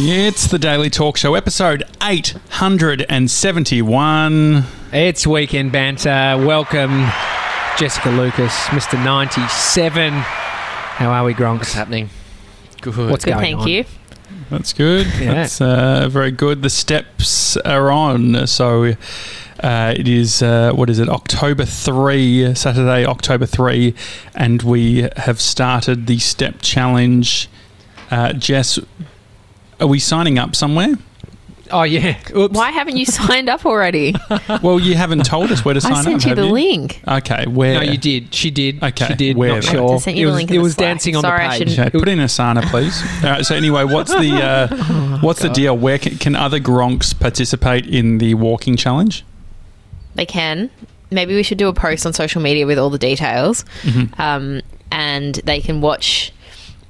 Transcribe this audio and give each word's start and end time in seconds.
It's 0.00 0.46
the 0.46 0.60
Daily 0.60 0.90
Talk 0.90 1.16
Show, 1.16 1.34
episode 1.34 1.82
871. 2.00 4.62
It's 4.92 5.26
weekend 5.26 5.72
banter. 5.72 6.36
Welcome, 6.38 7.04
Jessica 7.76 8.10
Lucas, 8.10 8.52
Mr. 8.66 8.94
97. 9.04 10.12
How 10.12 11.10
are 11.10 11.24
we, 11.24 11.34
Gronks? 11.34 11.58
What's 11.58 11.72
happening? 11.72 12.10
Good. 12.80 12.96
What's 12.96 13.24
Good, 13.24 13.32
going 13.32 13.42
thank 13.42 13.58
on? 13.58 13.66
you. 13.66 13.86
That's 14.50 14.72
good. 14.72 15.08
Yeah. 15.18 15.34
That's 15.34 15.60
uh, 15.60 16.08
very 16.08 16.30
good. 16.30 16.62
The 16.62 16.70
steps 16.70 17.56
are 17.56 17.90
on. 17.90 18.46
So 18.46 18.92
uh, 19.64 19.94
it 19.96 20.06
is, 20.06 20.42
uh, 20.42 20.70
what 20.74 20.90
is 20.90 21.00
it, 21.00 21.08
October 21.08 21.64
3, 21.64 22.54
Saturday, 22.54 23.04
October 23.04 23.46
3, 23.46 23.96
and 24.36 24.62
we 24.62 25.08
have 25.16 25.40
started 25.40 26.06
the 26.06 26.20
step 26.20 26.58
challenge. 26.60 27.48
Uh, 28.12 28.32
Jess, 28.32 28.78
are 29.80 29.86
we 29.86 29.98
signing 29.98 30.38
up 30.38 30.54
somewhere? 30.56 30.94
Oh, 31.70 31.82
yeah. 31.82 32.16
Oops. 32.34 32.54
Why 32.56 32.70
haven't 32.70 32.96
you 32.96 33.04
signed 33.04 33.50
up 33.50 33.66
already? 33.66 34.14
Well, 34.62 34.80
you 34.80 34.94
haven't 34.94 35.24
told 35.26 35.52
us 35.52 35.62
where 35.64 35.74
to 35.74 35.80
sign 35.80 35.92
up. 35.92 35.96
I 35.98 36.00
up. 36.00 36.04
sent 36.04 36.24
you 36.24 36.28
have 36.30 36.36
the 36.38 36.46
link. 36.46 37.02
Okay, 37.06 37.46
where? 37.46 37.74
No, 37.74 37.82
you 37.82 37.98
did. 37.98 38.34
She 38.34 38.50
did. 38.50 38.82
Okay, 38.82 39.06
She 39.08 39.14
did. 39.14 39.36
where 39.36 39.56
Not 39.56 39.64
sure. 39.64 39.94
I 39.94 39.98
sent 39.98 40.16
you 40.16 40.22
it 40.28 40.30
the 40.30 40.32
was, 40.32 40.36
link 40.36 40.50
it 40.50 40.58
was 40.58 40.74
Slack. 40.74 40.86
dancing 40.88 41.16
on 41.16 41.22
Sorry, 41.22 41.38
the 41.40 41.44
I 41.44 41.48
page. 41.58 41.68
shouldn't- 41.70 41.88
Okay, 41.88 41.98
put 41.98 42.08
in 42.08 42.18
Asana, 42.18 42.62
please. 42.70 43.00
All 43.24 43.30
right. 43.30 43.44
So 43.46 43.54
anyway, 43.54 43.84
what's 43.84 44.10
the 44.10 44.32
uh, 44.42 45.18
what's 45.18 45.40
the 45.42 45.50
deal? 45.50 45.76
Where 45.76 45.98
can, 45.98 46.16
can 46.16 46.34
other 46.34 46.58
Gronks 46.58 47.18
participate 47.18 47.86
in 47.86 48.16
the 48.18 48.34
walking 48.34 48.76
challenge? 48.76 49.24
They 50.14 50.26
can. 50.26 50.70
Maybe 51.10 51.34
we 51.34 51.42
should 51.42 51.58
do 51.58 51.68
a 51.68 51.74
post 51.74 52.04
on 52.06 52.12
social 52.14 52.40
media 52.40 52.66
with 52.66 52.78
all 52.78 52.90
the 52.90 52.98
details. 52.98 53.64
Mm-hmm. 53.82 54.20
Um, 54.20 54.62
and 54.90 55.34
they 55.44 55.60
can 55.60 55.80
watch 55.82 56.32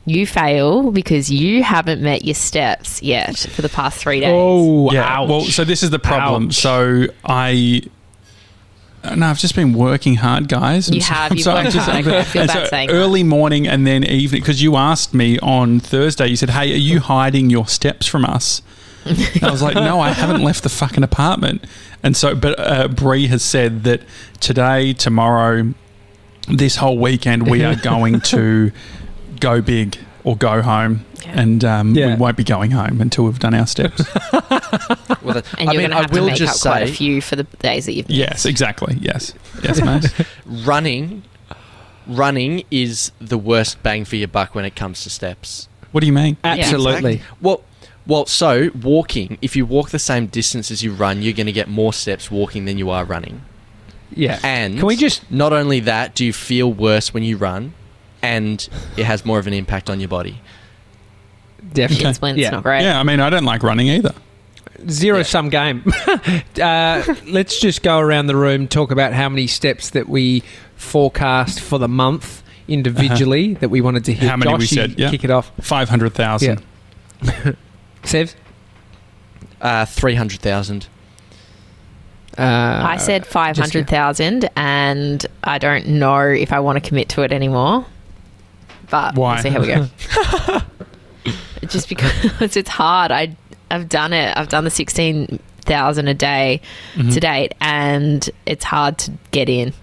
you 0.08 0.26
fail 0.26 0.90
because 0.90 1.30
you 1.30 1.62
haven't 1.62 2.00
met 2.02 2.24
your 2.24 2.34
steps 2.34 3.02
yet 3.02 3.36
for 3.38 3.62
the 3.62 3.68
past 3.68 3.98
three 3.98 4.20
days. 4.20 4.32
Oh, 4.34 4.90
yeah. 4.92 5.04
ouch. 5.20 5.28
Well, 5.28 5.40
so 5.42 5.64
this 5.64 5.82
is 5.82 5.90
the 5.90 5.98
problem. 5.98 6.46
Ouch. 6.48 6.54
So 6.54 7.06
I. 7.24 7.82
No, 9.14 9.26
I've 9.28 9.38
just 9.38 9.54
been 9.54 9.72
working 9.74 10.16
hard, 10.16 10.48
guys. 10.48 10.88
You 10.88 10.96
And 10.96 11.04
so- 11.04 11.14
have, 11.14 11.32
you've 11.32 11.42
so 11.42 11.54
worked 11.54 11.66
I'm 11.66 11.72
just- 11.72 11.88
hard. 11.88 12.08
I 12.08 12.22
feel 12.24 12.42
and 12.42 12.48
bad 12.48 12.64
so 12.64 12.68
saying 12.70 12.90
early 12.90 13.22
morning 13.22 13.66
and 13.68 13.86
then 13.86 14.02
evening 14.04 14.40
because 14.42 14.60
you 14.62 14.76
asked 14.76 15.14
me 15.14 15.38
on 15.38 15.78
Thursday. 15.80 16.26
You 16.26 16.36
said, 16.36 16.50
"Hey, 16.50 16.72
are 16.72 16.76
you 16.76 17.00
hiding 17.00 17.48
your 17.48 17.66
steps 17.68 18.06
from 18.06 18.24
us?" 18.24 18.60
And 19.04 19.44
I 19.44 19.50
was 19.50 19.62
like, 19.62 19.76
"No, 19.76 20.00
I 20.00 20.10
haven't 20.10 20.42
left 20.42 20.64
the 20.64 20.68
fucking 20.68 21.04
apartment." 21.04 21.64
And 22.02 22.16
so, 22.16 22.34
but 22.34 22.58
uh, 22.58 22.88
Bree 22.88 23.28
has 23.28 23.42
said 23.42 23.84
that 23.84 24.02
today, 24.40 24.92
tomorrow, 24.92 25.72
this 26.48 26.76
whole 26.76 26.98
weekend, 26.98 27.48
we 27.48 27.62
are 27.64 27.76
going 27.82 28.20
to 28.22 28.72
go 29.40 29.60
big 29.62 29.98
or 30.24 30.36
go 30.36 30.60
home, 30.62 31.04
Yeah. 31.24 31.40
and 31.40 31.64
um, 31.64 31.94
Yeah. 31.94 32.08
we 32.08 32.14
won't 32.16 32.36
be 32.36 32.44
going 32.44 32.70
home 32.72 33.00
until 33.00 33.24
we've 33.24 33.38
done 33.38 33.54
our 33.54 33.66
steps. 33.66 34.02
Well, 35.22 35.34
that- 35.34 35.46
And 35.58 35.68
I 35.70 35.72
you're 35.72 35.82
going 35.82 35.90
to 35.90 35.96
I 35.96 36.00
have 36.02 36.10
to 36.10 36.20
will 36.20 36.26
make 36.26 36.32
up 36.34 36.38
just 36.38 36.62
quite 36.62 36.82
a 36.88 36.92
few 36.92 37.20
for 37.20 37.36
the 37.36 37.44
days 37.60 37.86
that 37.86 37.92
you've 37.94 38.08
missed. 38.08 38.18
yes, 38.18 38.46
exactly. 38.46 38.96
Yes, 39.00 39.34
yes, 39.62 39.82
mate. 39.82 40.06
running, 40.46 41.22
running 42.06 42.64
is 42.70 43.12
the 43.20 43.38
worst 43.38 43.82
bang 43.82 44.04
for 44.04 44.16
your 44.16 44.28
buck 44.28 44.54
when 44.54 44.64
it 44.64 44.74
comes 44.76 45.02
to 45.04 45.10
steps. 45.10 45.68
What 45.92 46.00
do 46.00 46.06
you 46.06 46.12
mean? 46.12 46.36
Absolutely. 46.44 47.14
Exactly. 47.14 47.22
Well, 47.40 47.62
well, 48.06 48.26
so 48.26 48.70
walking. 48.82 49.38
If 49.42 49.56
you 49.56 49.66
walk 49.66 49.90
the 49.90 49.98
same 49.98 50.26
distance 50.26 50.70
as 50.70 50.82
you 50.82 50.92
run, 50.92 51.20
you're 51.22 51.34
going 51.34 51.46
to 51.46 51.52
get 51.52 51.68
more 51.68 51.92
steps 51.92 52.30
walking 52.30 52.64
than 52.64 52.78
you 52.78 52.90
are 52.90 53.04
running. 53.04 53.42
Yeah. 54.14 54.38
And 54.42 54.78
Can 54.78 54.86
we 54.86 54.96
just. 54.96 55.30
not 55.30 55.52
only 55.52 55.80
that, 55.80 56.14
do 56.14 56.24
you 56.24 56.32
feel 56.32 56.72
worse 56.72 57.12
when 57.12 57.22
you 57.22 57.36
run, 57.36 57.74
and 58.22 58.68
it 58.96 59.04
has 59.04 59.24
more 59.24 59.38
of 59.38 59.46
an 59.46 59.52
impact 59.52 59.90
on 59.90 60.00
your 60.00 60.08
body. 60.08 60.40
Definitely. 61.72 62.10
It's 62.10 62.20
when 62.20 62.34
it's 62.34 62.42
yeah. 62.42 62.50
not 62.50 62.62
great. 62.62 62.82
Yeah, 62.82 62.98
I 62.98 63.02
mean, 63.02 63.20
I 63.20 63.30
don't 63.30 63.44
like 63.44 63.62
running 63.62 63.88
either. 63.88 64.14
Zero 64.88 65.18
Yeah. 65.18 65.22
sum 65.24 65.48
game. 65.48 65.84
uh, 66.62 67.14
let's 67.26 67.58
just 67.60 67.82
go 67.82 67.98
around 67.98 68.26
the 68.26 68.36
room, 68.36 68.68
talk 68.68 68.90
about 68.90 69.12
how 69.12 69.28
many 69.28 69.46
steps 69.46 69.90
that 69.90 70.08
we 70.08 70.42
forecast 70.76 71.60
for 71.60 71.78
the 71.78 71.88
month 71.88 72.42
individually 72.68 73.54
that 73.54 73.70
we 73.70 73.80
wanted 73.80 74.04
to 74.04 74.12
hit. 74.12 74.22
Uh-huh. 74.22 74.30
How 74.30 74.36
many 74.36 74.50
Josh, 74.52 74.60
we 74.60 74.66
said, 74.66 74.98
yeah. 74.98 75.10
Kick 75.10 75.24
it 75.24 75.30
off. 75.30 75.50
Five 75.60 75.88
hundred 75.88 76.14
thousand. 76.14 76.62
Sev? 78.04 78.34
Uh, 79.60 79.84
Three 79.84 80.14
hundred 80.14 80.40
thousand. 80.40 80.86
Uh, 82.36 82.84
I 82.86 82.98
said 82.98 83.26
500,000 83.26 84.48
and 84.54 85.26
I 85.42 85.58
don't 85.58 85.88
know 85.88 86.20
if 86.20 86.52
I 86.52 86.60
want 86.60 86.80
to 86.80 86.88
commit 86.88 87.08
to 87.10 87.22
it 87.22 87.32
anymore. 87.32 87.84
But 88.90 89.14
Why? 89.16 89.34
we'll 89.34 89.42
see 89.42 89.48
how 89.50 89.60
we 89.60 89.66
go. 89.66 89.88
Just 91.68 91.88
because 91.88 92.56
it's 92.56 92.68
hard. 92.70 93.10
I 93.10 93.36
I've 93.70 93.88
done 93.88 94.12
it. 94.12 94.34
I've 94.36 94.48
done 94.48 94.64
the 94.64 94.70
16,000 94.70 96.08
a 96.08 96.14
day 96.14 96.60
Mm-hmm. 96.94 97.10
to 97.10 97.20
date 97.20 97.52
and 97.60 98.30
it's 98.46 98.64
hard 98.64 98.96
to 98.98 99.12
get 99.30 99.48
in. 99.48 99.74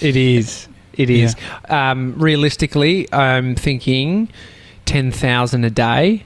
It 0.00 0.16
is. 0.16 0.66
It 0.94 1.10
is. 1.10 1.36
Um, 1.68 2.14
realistically, 2.18 3.06
I'm 3.12 3.54
thinking 3.54 4.28
10,000 4.86 5.64
a 5.64 5.70
day. 5.70 6.24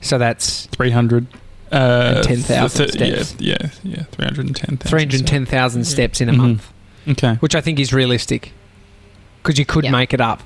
So 0.00 0.18
that's 0.18 0.66
Three 0.66 0.90
hundred. 0.90 1.26
Uh, 1.70 2.14
And 2.16 2.24
10,000 2.26 2.86
th- 2.86 2.92
th- 2.98 3.24
steps. 3.26 3.40
Yeah, 3.40 3.56
yeah, 3.60 3.70
yeah. 3.98 4.02
Three 4.10 4.24
hundred 4.24 4.46
and 4.46 4.56
ten. 4.56 4.76
310,000 4.78 5.84
steps 5.84 6.20
in 6.20 6.28
a 6.28 6.32
Mhm. 6.32 6.36
month, 6.36 6.72
Okay. 7.06 7.34
which 7.34 7.54
I 7.54 7.60
think 7.60 7.78
is 7.78 7.92
realistic. 7.92 8.52
Because 9.42 9.56
you 9.60 9.64
could 9.64 9.84
Yeah. 9.84 9.92
make 9.92 10.12
it 10.12 10.20
up 10.20 10.42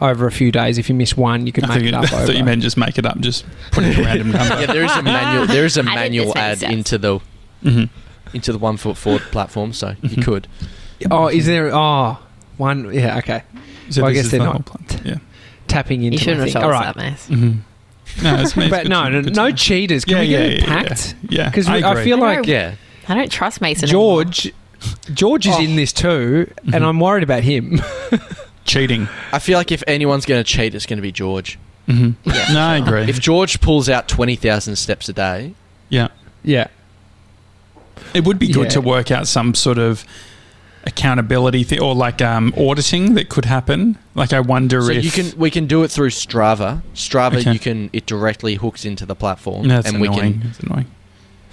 over 0.00 0.26
a 0.26 0.32
few 0.32 0.50
days. 0.52 0.78
If 0.78 0.88
you 0.88 0.94
miss 0.94 1.16
one, 1.16 1.46
you 1.46 1.52
could 1.52 1.64
I, 1.64 1.68
make 1.68 1.76
think 1.78 1.88
it 1.88 1.94
up 1.94 2.04
I 2.04 2.26
thought 2.26 2.36
you 2.36 2.44
meant 2.44 2.62
just 2.62 2.76
make 2.76 2.98
it 2.98 3.06
up, 3.06 3.18
just 3.20 3.44
put 3.72 3.84
in 3.84 3.98
a 3.98 4.02
random 4.02 4.30
number. 4.32 4.54
Yeah, 4.60 4.66
there 4.66 4.84
is 4.84 4.96
a 4.96 5.02
manual. 5.02 5.46
There 5.46 5.64
is 5.64 5.76
a 5.76 5.80
I 5.80 5.84
did 5.84 5.94
manual 5.94 6.26
this 6.26 6.34
many 6.34 6.46
ad 6.52 6.58
steps. 6.58 6.72
into 6.72 6.98
the 6.98 7.18
hmm 7.62 7.84
into 8.34 8.52
the 8.52 8.58
one 8.58 8.76
foot 8.76 8.96
forward 8.96 9.22
platform, 9.30 9.72
so 9.72 9.88
Mhm. 10.02 10.16
you 10.16 10.22
could. 10.22 10.48
oh, 11.10 11.28
is 11.28 11.46
there? 11.46 11.70
Oh, 11.74 12.18
one. 12.58 12.92
Yeah, 12.92 13.18
okay. 13.18 13.42
So 13.90 14.02
Well, 14.02 14.10
I 14.10 14.14
guess 14.14 14.30
they're 14.30 14.40
the 14.40 14.44
not. 14.46 14.52
whole 14.68 14.76
plan. 14.76 15.00
Yeah. 15.04 15.14
Tapping 15.66 16.02
into 16.02 16.16
You 16.16 16.18
shouldn't 16.18 16.38
my 16.40 16.44
have 16.44 16.52
thing. 16.52 16.62
told 16.62 16.74
All 16.74 16.78
us 16.78 16.86
right. 16.86 16.94
that, 16.94 17.10
Mace. 17.10 17.26
hmm 17.26 18.22
No, 18.22 18.34
it's, 18.42 18.56
it's 18.56 18.68
But 18.70 18.82
good 18.82 18.88
no, 18.90 19.08
no, 19.08 19.20
no 19.22 19.50
cheaters. 19.52 20.04
Can 20.04 20.16
Yeah, 20.16 20.20
we 20.22 20.26
yeah, 20.28 20.38
get 20.38 20.46
it 20.52 20.60
yeah, 20.60 20.66
yeah. 20.66 20.82
packed? 20.88 21.14
Yeah, 21.30 21.48
Because 21.50 21.68
I 21.68 21.76
I, 21.92 22.04
feel 22.04 22.22
I 22.22 22.34
like 22.36 22.46
know. 22.46 22.52
Yeah. 22.52 22.74
I 23.08 23.14
don't 23.14 23.32
trust 23.32 23.60
Mason 23.62 23.88
anymore. 23.88 24.24
George, 24.24 24.52
George 25.14 25.46
is 25.46 25.54
Oh. 25.56 25.62
in 25.62 25.76
this 25.76 25.92
too, 25.94 26.50
and 26.64 26.74
Mhm. 26.74 26.88
I'm 26.88 27.00
worried 27.00 27.22
about 27.22 27.42
him. 27.44 27.80
Cheating. 28.68 29.08
I 29.32 29.38
feel 29.40 29.58
like 29.58 29.72
if 29.72 29.82
anyone's 29.86 30.24
going 30.26 30.38
to 30.42 30.44
cheat, 30.44 30.74
it's 30.74 30.86
going 30.86 30.98
to 30.98 31.02
be 31.02 31.10
George. 31.12 31.58
hmm 31.86 32.10
Yeah, 32.24 32.52
no, 32.52 32.60
I 32.60 32.76
agree. 32.76 33.02
If 33.08 33.18
George 33.20 33.60
pulls 33.60 33.88
out 33.88 34.06
twenty 34.08 34.36
thousand 34.36 34.76
steps 34.76 35.08
a 35.08 35.12
day, 35.12 35.54
yeah, 35.88 36.08
yeah. 36.44 36.68
it 38.14 38.24
would 38.24 38.38
be 38.38 38.48
good 38.48 38.64
Yeah. 38.64 38.68
to 38.70 38.80
work 38.80 39.10
out 39.10 39.26
some 39.26 39.54
sort 39.54 39.78
of 39.78 40.04
accountability 40.84 41.64
thing 41.64 41.80
or 41.80 41.94
like 41.94 42.22
um, 42.22 42.54
auditing 42.56 43.14
that 43.14 43.28
could 43.28 43.44
happen. 43.44 43.98
Like, 44.14 44.32
I 44.32 44.40
wonder 44.40 44.80
so 44.82 44.90
if 44.92 45.04
you 45.04 45.10
can 45.10 45.38
we 45.38 45.50
can 45.50 45.66
do 45.66 45.82
it 45.82 45.90
through 45.90 46.10
Strava. 46.10 46.82
Strava, 46.94 47.38
Okay. 47.40 47.52
you 47.52 47.58
can 47.58 47.90
it 47.92 48.06
directly 48.06 48.54
hooks 48.54 48.84
into 48.84 49.04
the 49.06 49.14
platform, 49.14 49.66
No, 49.66 49.76
that's 49.76 49.88
and 49.88 49.96
annoying. 49.96 50.12
we 50.12 50.20
can. 50.20 50.40
That's 50.44 50.60
annoying. 50.60 50.86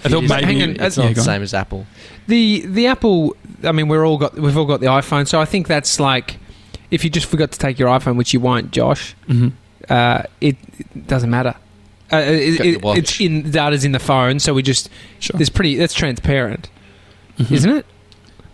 I 0.04 0.08
It 0.08 0.10
thought 0.12 0.22
maybe 0.24 0.44
Hang 0.44 0.62
on, 0.62 0.70
it's 0.80 0.96
not 0.96 1.08
go 1.08 1.12
the 1.14 1.20
same 1.22 1.42
as 1.42 1.54
Apple. 1.54 1.86
The 2.28 2.64
the 2.66 2.86
Apple. 2.86 3.34
I 3.64 3.72
mean, 3.72 3.88
we're 3.88 4.06
all 4.06 4.18
got 4.18 4.34
we've 4.38 4.56
all 4.56 4.66
got 4.66 4.80
the 4.80 4.86
iPhone, 4.86 5.26
so 5.26 5.40
I 5.40 5.44
think 5.46 5.66
that's 5.68 5.98
like 5.98 6.36
if 6.90 7.04
you 7.04 7.10
just 7.10 7.26
forgot 7.26 7.52
to 7.52 7.58
take 7.58 7.78
your 7.78 7.88
iPhone, 7.88 8.16
which 8.16 8.32
you 8.34 8.40
won't, 8.40 8.70
Josh. 8.70 9.14
Mhm. 9.28 9.52
Uh, 9.88 10.22
it, 10.40 10.56
it 10.78 11.06
doesn't 11.06 11.30
matter. 11.30 11.54
Uh, 12.12 12.16
it, 12.18 12.60
it, 12.60 12.80
it's 12.84 13.20
in 13.20 13.42
the 13.44 13.50
data's 13.50 13.84
in 13.84 13.92
the 13.92 13.98
phone, 13.98 14.38
so 14.38 14.54
we 14.54 14.62
just 14.62 14.88
Sure. 15.18 15.36
there's 15.36 15.50
pretty 15.50 15.76
that's 15.76 15.94
transparent, 15.94 16.68
Mhm. 17.38 17.52
isn't 17.52 17.70
it? 17.78 17.86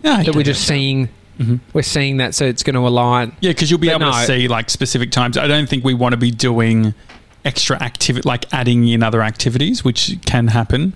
Yeah, 0.03 0.13
I 0.17 0.23
That 0.23 0.35
we're 0.35 0.43
just 0.43 0.63
it. 0.63 0.67
seeing 0.67 1.09
Mhm. 1.39 1.59
we're 1.73 1.81
seeing 1.83 2.17
that, 2.17 2.35
so 2.35 2.45
it's 2.45 2.63
going 2.63 2.75
to 2.75 2.81
align. 2.87 3.31
Yeah, 3.41 3.51
because 3.51 3.69
you'll 3.71 3.79
be 3.79 3.87
But 3.87 4.01
able 4.01 4.11
no. 4.11 4.19
to 4.19 4.25
see 4.25 4.47
like 4.47 4.69
specific 4.69 5.11
times. 5.11 5.37
I 5.37 5.47
don't 5.47 5.67
think 5.69 5.83
we 5.83 5.93
want 5.93 6.13
to 6.13 6.17
be 6.17 6.31
doing 6.31 6.93
extra 7.45 7.81
activity, 7.81 8.27
like 8.27 8.45
adding 8.51 8.87
in 8.87 9.03
other 9.03 9.21
activities, 9.21 9.83
which 9.83 10.17
can 10.25 10.47
happen. 10.47 10.93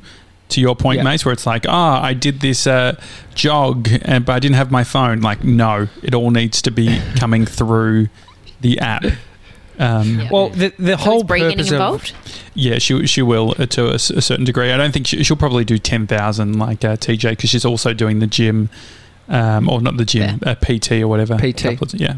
To 0.49 0.61
your 0.61 0.75
point, 0.77 0.97
Yeah. 0.97 1.03
Mace, 1.03 1.25
where 1.25 1.33
it's 1.33 1.45
like, 1.45 1.65
ah, 1.67 2.01
I 2.01 2.13
did 2.13 2.39
this 2.39 2.65
uh, 2.67 2.95
jog, 3.35 3.89
and, 4.03 4.25
but 4.25 4.33
I 4.33 4.39
didn't 4.39 4.55
have 4.55 4.71
my 4.71 4.83
phone. 4.85 5.19
Like, 5.19 5.43
no, 5.43 5.87
it 6.01 6.13
all 6.15 6.31
needs 6.31 6.61
to 6.61 6.71
be 6.71 7.01
coming 7.15 7.45
through 7.45 8.07
the 8.61 8.79
app. 8.79 9.03
Um, 9.77 10.19
Yeah. 10.21 10.29
Well, 10.31 10.49
the 10.49 10.73
the 10.79 10.97
So 10.97 11.03
whole 11.03 11.17
is 11.17 11.23
Brie 11.23 11.39
getting 11.41 11.57
purpose 11.57 11.67
of 11.71 11.73
involved? 11.73 12.13
Yeah, 12.53 12.77
she 12.79 13.05
she 13.07 13.21
will 13.21 13.55
uh, 13.59 13.65
to 13.67 13.93
a 13.93 13.99
certain 13.99 14.45
degree. 14.45 14.71
I 14.71 14.77
don't 14.77 14.91
think 14.93 15.05
she, 15.07 15.21
she'll 15.23 15.35
probably 15.37 15.65
do 15.65 15.77
ten 15.77 16.07
thousand 16.07 16.57
like 16.57 16.83
uh, 16.85 16.95
TJ 16.95 17.31
because 17.31 17.49
she's 17.49 17.65
also 17.65 17.93
doing 17.93 18.19
the 18.19 18.25
gym, 18.27 18.69
um, 19.29 19.67
or 19.69 19.81
not 19.81 19.97
the 19.97 20.05
gym, 20.05 20.39
uh, 20.45 20.55
PT 20.55 20.93
or 20.93 21.07
whatever. 21.09 21.37
PT. 21.37 21.65
Of- 21.81 21.93
yeah, 21.95 22.15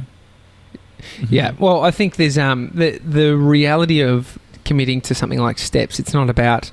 Mhm. 1.17 1.27
Yeah, 1.31 1.51
well, 1.59 1.83
I 1.83 1.91
think 1.91 2.15
there's 2.17 2.37
um 2.37 2.71
the 2.73 2.99
the 2.99 3.35
reality 3.35 4.01
of 4.01 4.37
committing 4.65 5.01
to 5.01 5.15
something 5.15 5.39
like 5.39 5.57
steps. 5.57 5.99
It's 5.99 6.13
not 6.13 6.29
about 6.29 6.71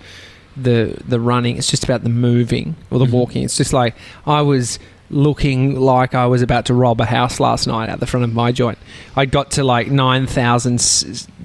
the 0.57 0.97
the 1.07 1.21
running. 1.21 1.57
It's 1.57 1.71
just 1.71 1.85
about 1.85 2.03
the 2.03 2.09
moving 2.11 2.77
or 2.91 2.99
the 2.99 3.07
Mhm. 3.07 3.11
walking. 3.13 3.43
It's 3.45 3.57
just 3.57 3.73
like 3.73 3.95
I 4.27 4.43
was 4.43 4.79
looking 5.11 5.79
like 5.79 6.15
I 6.15 6.27
was 6.27 6.43
about 6.43 6.67
to 6.67 6.75
rob 6.75 7.01
a 7.01 7.05
house 7.07 7.39
last 7.39 7.67
night 7.67 7.89
at 7.89 8.01
the 8.01 8.07
front 8.07 8.25
of 8.25 8.35
my 8.35 8.51
joint. 8.53 8.79
I 9.15 9.25
got 9.27 9.53
to 9.53 9.63
like 9.65 9.89
nine 9.91 10.27
thousand 10.27 10.83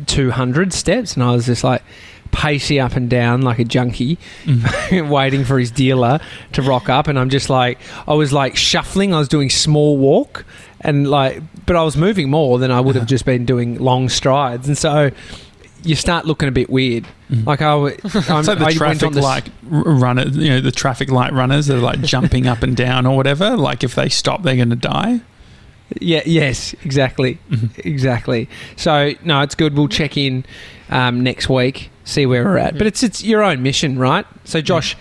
two 0.07 0.31
hundred 0.31 0.73
steps, 0.73 1.13
and 1.13 1.23
I 1.23 1.31
was 1.31 1.45
just 1.45 1.63
like, 1.63 1.83
pacey 2.31 2.79
up 2.79 2.95
and 2.95 3.09
down 3.09 3.41
like 3.41 3.59
a 3.59 3.65
junkie, 3.65 4.17
Mm. 4.45 5.09
waiting 5.09 5.43
for 5.43 5.59
his 5.59 5.69
dealer 5.69 6.19
to 6.53 6.61
rock 6.61 6.87
up. 6.89 7.07
And 7.09 7.19
I'm 7.19 7.29
just 7.29 7.49
like, 7.49 7.77
I 8.07 8.13
was 8.13 8.31
like 8.31 8.55
shuffling. 8.55 9.13
I 9.13 9.19
was 9.19 9.27
doing 9.27 9.49
small 9.49 9.97
walk, 9.97 10.45
and 10.79 11.07
like, 11.09 11.41
but 11.65 11.75
I 11.75 11.83
was 11.83 11.95
moving 11.97 12.29
more 12.31 12.57
than 12.57 12.71
I 12.71 12.79
would 12.79 12.95
have 12.95 13.05
just 13.05 13.25
been 13.25 13.45
doing 13.45 13.77
long 13.79 14.07
strides. 14.09 14.67
And 14.67 14.77
so 14.77 15.11
you 15.83 15.95
start 15.95 16.25
looking 16.25 16.47
a 16.47 16.51
bit 16.51 16.69
weird. 16.69 17.05
Mhm. 17.31 17.45
Like 17.45 17.61
I, 17.61 17.71
w- 17.71 17.97
I'm, 18.03 18.45
like 18.45 18.45
the 18.45 18.51
I 18.51 18.63
went 18.65 18.75
traffic 18.75 19.13
light 19.15 19.49
runner, 19.63 20.27
you 20.27 20.49
know, 20.49 20.61
the 20.61 20.71
traffic 20.71 21.09
light 21.09 21.31
runners 21.31 21.67
that 21.67 21.77
are 21.77 21.81
like 21.81 22.01
jumping 22.01 22.45
up 22.47 22.61
and 22.61 22.75
down 22.75 23.05
or 23.05 23.15
whatever. 23.15 23.55
Like 23.55 23.83
if 23.83 23.95
they 23.95 24.09
stop, 24.09 24.43
they're 24.43 24.55
going 24.57 24.69
to 24.71 24.75
die. 24.75 25.21
Yeah. 25.99 26.23
Yes. 26.25 26.73
Exactly. 26.83 27.37
Mhm. 27.49 27.85
Exactly. 27.85 28.49
So 28.75 29.13
no, 29.23 29.41
it's 29.41 29.55
good. 29.55 29.75
We'll 29.77 29.87
check 29.87 30.17
in 30.17 30.43
um, 30.89 31.21
next 31.23 31.47
week, 31.49 31.89
see 32.03 32.25
where 32.25 32.43
we're 32.43 32.57
at. 32.57 32.77
But 32.77 32.85
it's 32.87 33.01
it's 33.01 33.23
your 33.23 33.43
own 33.43 33.63
mission, 33.63 33.97
right? 33.97 34.25
So 34.43 34.59
Josh, 34.61 34.97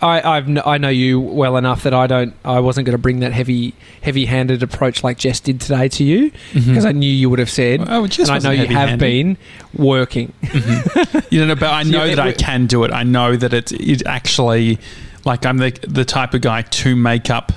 I 0.00 0.36
I've 0.36 0.46
kn- 0.46 0.62
I 0.64 0.78
know 0.78 0.88
you 0.88 1.18
well 1.18 1.56
enough 1.56 1.82
that 1.82 1.92
I 1.92 2.06
don't 2.06 2.34
I 2.44 2.60
wasn't 2.60 2.86
going 2.86 2.94
to 2.94 3.02
bring 3.02 3.20
that 3.20 3.32
heavy 3.32 3.74
heavy 4.02 4.26
handed 4.26 4.62
approach 4.62 5.02
like 5.02 5.18
Jess 5.18 5.40
did 5.40 5.60
today 5.60 5.88
to 5.88 6.04
you 6.04 6.30
mm-hmm. 6.30 6.68
because 6.68 6.84
I 6.84 6.92
knew 6.92 7.10
you 7.10 7.28
would 7.30 7.38
have 7.38 7.50
said. 7.50 7.84
Oh, 7.88 8.04
it 8.04 8.12
just 8.12 8.30
and 8.30 8.46
I 8.46 8.48
know 8.48 8.52
you 8.52 8.66
have 8.68 8.88
heavy-handed. 8.90 8.98
been 9.00 9.38
working. 9.74 10.32
Mm-hmm. 10.42 11.18
You 11.30 11.46
know, 11.46 11.54
but 11.54 11.70
I 11.70 11.82
know 11.84 12.04
it 12.04 12.16
that 12.16 12.26
I 12.26 12.32
can 12.32 12.66
do 12.66 12.84
it. 12.84 12.92
I 12.92 13.02
know 13.02 13.36
that 13.36 13.52
it's 13.52 13.72
it 13.72 14.06
actually 14.06 14.78
like 15.24 15.44
I'm 15.44 15.58
the 15.58 15.70
the 15.86 16.04
type 16.04 16.34
of 16.34 16.42
guy 16.42 16.62
to 16.62 16.94
make 16.94 17.28
up 17.28 17.52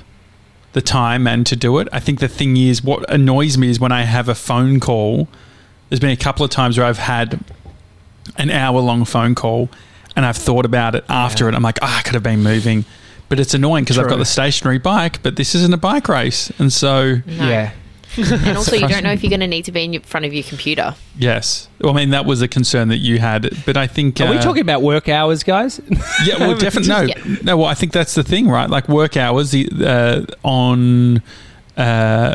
the 0.72 0.82
time 0.82 1.26
and 1.26 1.46
to 1.46 1.54
do 1.54 1.78
it. 1.78 1.88
I 1.92 2.00
think 2.00 2.18
the 2.20 2.28
thing 2.28 2.56
is 2.56 2.82
what 2.82 3.08
annoys 3.10 3.56
me 3.56 3.68
is 3.68 3.78
when 3.78 3.92
I 3.92 4.02
have 4.02 4.28
a 4.28 4.34
phone 4.34 4.80
call. 4.80 5.28
There's 5.88 6.00
been 6.00 6.10
a 6.10 6.16
couple 6.16 6.44
of 6.44 6.50
times 6.50 6.78
where 6.78 6.86
I've 6.86 6.98
had 6.98 7.44
an 8.36 8.50
hour 8.50 8.80
long 8.80 9.04
phone 9.04 9.34
call 9.34 9.68
and 10.16 10.24
I've 10.26 10.36
thought 10.36 10.64
about 10.64 10.94
it 10.94 11.04
after 11.08 11.44
Yeah. 11.44 11.52
it. 11.52 11.54
I'm 11.56 11.62
like, 11.62 11.78
ah, 11.82 11.98
I 11.98 12.02
could 12.02 12.14
have 12.14 12.22
been 12.22 12.42
moving. 12.42 12.84
But 13.28 13.40
it's 13.40 13.54
annoying 13.54 13.84
because 13.84 13.98
I've 13.98 14.08
got 14.08 14.18
the 14.18 14.26
stationary 14.26 14.78
bike, 14.78 15.22
but 15.22 15.36
this 15.36 15.54
isn't 15.54 15.72
a 15.72 15.78
bike 15.78 16.06
race. 16.08 16.50
And 16.58 16.70
so, 16.72 17.20
No. 17.26 17.48
Yeah. 17.48 17.72
And 18.18 18.58
also, 18.58 18.76
you 18.76 18.86
don't 18.88 19.04
know 19.04 19.12
if 19.12 19.22
you're 19.22 19.30
going 19.30 19.40
to 19.40 19.46
need 19.46 19.64
to 19.64 19.72
be 19.72 19.84
in 19.84 19.98
front 20.02 20.26
of 20.26 20.34
your 20.34 20.42
computer. 20.42 20.94
yes. 21.16 21.68
Well, 21.80 21.94
I 21.94 21.96
mean, 21.96 22.10
that 22.10 22.26
was 22.26 22.42
a 22.42 22.48
concern 22.48 22.88
that 22.88 22.98
you 22.98 23.18
had. 23.20 23.48
But 23.64 23.78
I 23.78 23.86
think. 23.86 24.20
Are 24.20 24.28
we 24.30 24.36
uh, 24.36 24.42
talking 24.42 24.60
about 24.60 24.82
work 24.82 25.08
hours, 25.08 25.42
guys? 25.42 25.80
Yeah, 26.26 26.36
well, 26.40 26.54
definitely. 26.58 26.88
No, 26.90 27.00
Yeah. 27.04 27.36
no. 27.42 27.56
Well, 27.56 27.66
I 27.68 27.74
think 27.74 27.92
that's 27.92 28.14
the 28.14 28.22
thing, 28.22 28.48
right? 28.48 28.68
Like 28.68 28.86
work 28.86 29.16
hours 29.16 29.54
uh, 29.54 30.26
on. 30.42 31.22
Uh, 31.74 32.34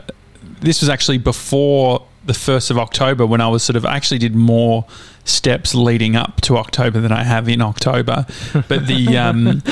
this 0.61 0.81
was 0.81 0.89
actually 0.89 1.19
before 1.19 2.03
the 2.27 2.33
first 2.33 2.69
of 2.69 2.77
October 2.77 3.25
when 3.25 3.41
I 3.41 3.47
was 3.47 3.63
sort 3.63 3.75
of 3.75 3.85
actually 3.85 4.19
did 4.19 4.35
more 4.35 4.85
steps 5.25 5.73
leading 5.73 6.15
up 6.15 6.39
to 6.41 6.57
October 6.57 6.99
than 7.01 7.11
I 7.11 7.23
have 7.23 7.49
in 7.49 7.61
October. 7.61 8.25
But 8.67 8.87
the 8.87 9.17
um, 9.17 9.63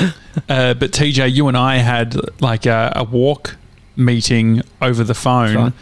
uh, 0.48 0.74
but 0.74 0.90
TJ, 0.92 1.32
you 1.32 1.48
and 1.48 1.56
I 1.56 1.76
had 1.78 2.16
like 2.40 2.66
a, 2.66 2.92
a 2.96 3.04
walk 3.04 3.56
meeting 3.96 4.62
over 4.82 5.02
the 5.04 5.14
phone. 5.14 5.56
Right. 5.56 5.72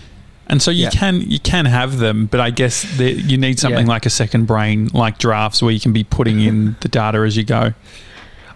And 0.47 0.61
so 0.61 0.71
you 0.71 0.85
Yeah. 0.85 0.91
can 0.91 1.23
you 1.23 1.39
can 1.41 1.65
have 1.65 1.99
them, 1.99 2.27
but 2.27 2.39
I 2.41 2.51
guess 2.51 2.83
the, 2.99 3.13
you 3.13 3.37
need 3.39 3.59
something 3.59 3.87
Yeah. 3.87 3.93
like 3.95 4.07
a 4.07 4.11
second 4.11 4.45
brain, 4.47 4.89
like 4.93 5.19
drafts, 5.19 5.63
where 5.63 5.73
you 5.73 5.81
can 5.81 5.93
be 5.93 6.05
putting 6.05 6.41
in 6.41 6.77
the 6.83 6.89
data 6.89 7.19
as 7.21 7.37
you 7.37 7.45
go. 7.45 7.73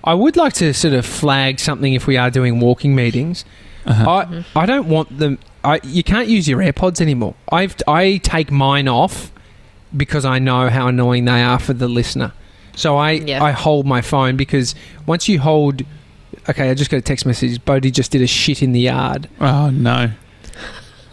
I 0.05 0.15
would 0.15 0.37
like 0.37 0.53
to 0.55 0.73
sort 0.75 0.95
of 0.95 1.05
flag 1.07 1.59
something 1.59 1.95
if 1.95 2.07
we 2.07 2.17
are 2.17 2.31
doing 2.31 2.61
walking 2.61 2.95
meetings. 2.95 3.45
Uh-huh. 3.87 4.11
I 4.11 4.45
I 4.55 4.67
don't 4.67 4.89
want 4.89 5.19
them. 5.19 5.39
I 5.65 5.81
you 5.85 6.03
can't 6.03 6.29
use 6.29 6.49
your 6.49 6.61
AirPods 6.61 7.01
anymore. 7.01 7.35
I've 7.51 7.77
I 7.87 8.19
take 8.19 8.51
mine 8.51 8.89
off 8.89 9.33
because 9.97 10.25
I 10.25 10.39
know 10.39 10.69
how 10.71 10.89
annoying 10.89 11.25
they 11.25 11.43
are 11.43 11.59
for 11.59 11.73
the 11.73 11.89
listener. 11.89 12.33
So 12.77 12.97
I 12.97 13.13
Yeah. 13.13 13.43
I 13.43 13.51
hold 13.53 13.87
my 13.87 14.01
phone 14.01 14.37
because 14.37 14.75
once 15.07 15.29
you 15.29 15.41
hold. 15.41 15.83
Okay, 16.49 16.71
I 16.71 16.75
just 16.75 16.91
got 16.91 16.99
a 16.99 17.03
text 17.03 17.27
message. 17.27 17.63
Bodhi 17.65 17.91
just 17.91 18.11
did 18.11 18.23
a 18.23 18.27
shit 18.27 18.63
in 18.63 18.73
the 18.73 18.81
yard. 18.81 19.29
Oh 19.41 19.71
no! 19.71 20.11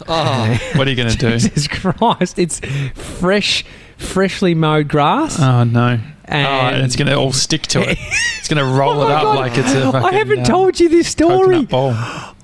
Oh, 0.08 0.58
What 0.76 0.86
are 0.86 0.90
you 0.90 0.96
going 0.96 1.08
to 1.10 1.16
do? 1.16 1.30
Jesus 1.38 1.66
Christ! 1.66 2.38
It's 2.38 2.60
fresh, 2.94 3.64
freshly 3.96 4.54
mowed 4.54 4.86
grass, 4.88 5.40
Oh 5.40 5.64
no! 5.64 5.98
and 6.26 6.46
oh, 6.46 6.76
and 6.76 6.84
it's 6.84 6.94
going 6.96 7.08
to 7.08 7.14
all 7.16 7.32
stick 7.32 7.62
to 7.68 7.80
it. 7.80 7.98
It's 8.38 8.54
going 8.54 8.64
to 8.64 8.78
roll 8.78 9.00
Oh 9.00 9.06
it 9.06 9.10
up 9.10 9.22
God. 9.22 9.36
like 9.36 9.58
it's 9.58 9.72
a. 9.72 9.90
Fucking, 9.90 10.08
I 10.08 10.12
haven't 10.14 10.38
um, 10.40 10.44
told 10.44 10.78
you 10.78 10.88
this 10.88 11.08
story. 11.08 11.66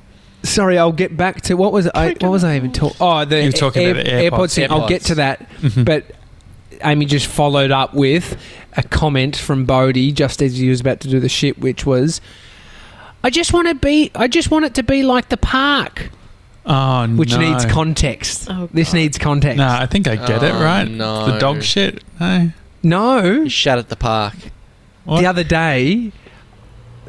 coconut 0.42 0.44
bowl. 0.44 0.50
Sorry, 0.50 0.78
I'll 0.78 0.92
get 0.92 1.16
back 1.16 1.40
to 1.42 1.54
what 1.54 1.72
was 1.72 1.88
I? 1.94 2.08
What 2.20 2.30
was 2.30 2.44
I 2.44 2.56
even 2.56 2.72
talking? 2.72 2.96
Oh, 3.00 3.24
the 3.24 3.40
You 3.40 3.46
were 3.46 3.52
talking 3.52 3.90
about 3.90 4.04
the 4.04 4.10
AirPods. 4.10 4.54
thing. 4.54 4.70
I'll 4.70 4.88
get 4.88 5.02
to 5.02 5.12
AirPods. 5.12 5.16
that, 5.16 5.46
Mhm. 5.62 5.84
but 5.84 6.04
Amy 6.84 7.06
just 7.06 7.26
followed 7.26 7.70
up 7.70 7.94
with 7.94 8.36
a 8.76 8.82
comment 8.82 9.36
from 9.36 9.64
Bodhi 9.64 10.10
just 10.12 10.42
as 10.42 10.56
he 10.56 10.68
was 10.68 10.80
about 10.80 11.00
to 11.00 11.08
do 11.08 11.20
the 11.20 11.28
shit, 11.28 11.58
which 11.60 11.86
was, 11.86 12.20
"I 13.22 13.30
just 13.30 13.52
want 13.52 13.68
to 13.68 13.74
be. 13.74 14.10
I 14.14 14.26
just 14.28 14.50
want 14.50 14.64
it 14.64 14.74
to 14.74 14.82
be 14.82 15.02
like 15.02 15.28
the 15.28 15.36
park, 15.36 16.10
oh 16.66 17.06
which 17.08 17.32
no. 17.32 17.38
needs 17.38 17.64
context. 17.66 18.48
Oh, 18.50 18.68
this 18.72 18.92
needs 18.92 19.18
context. 19.18 19.58
No, 19.58 19.68
I 19.68 19.86
think 19.86 20.08
I 20.08 20.16
get 20.16 20.42
it 20.42 20.52
Oh, 20.54 20.62
right. 20.62 20.90
no. 20.90 21.30
The 21.32 21.38
dog 21.38 21.62
shit. 21.62 22.02
No. 22.20 22.50
No, 22.82 23.22
you 23.22 23.48
shat 23.48 23.78
at 23.78 23.88
the 23.90 23.96
park. 23.96 24.34
What? 25.04 25.20
the 25.20 25.26
other 25.26 25.44
day, 25.44 26.10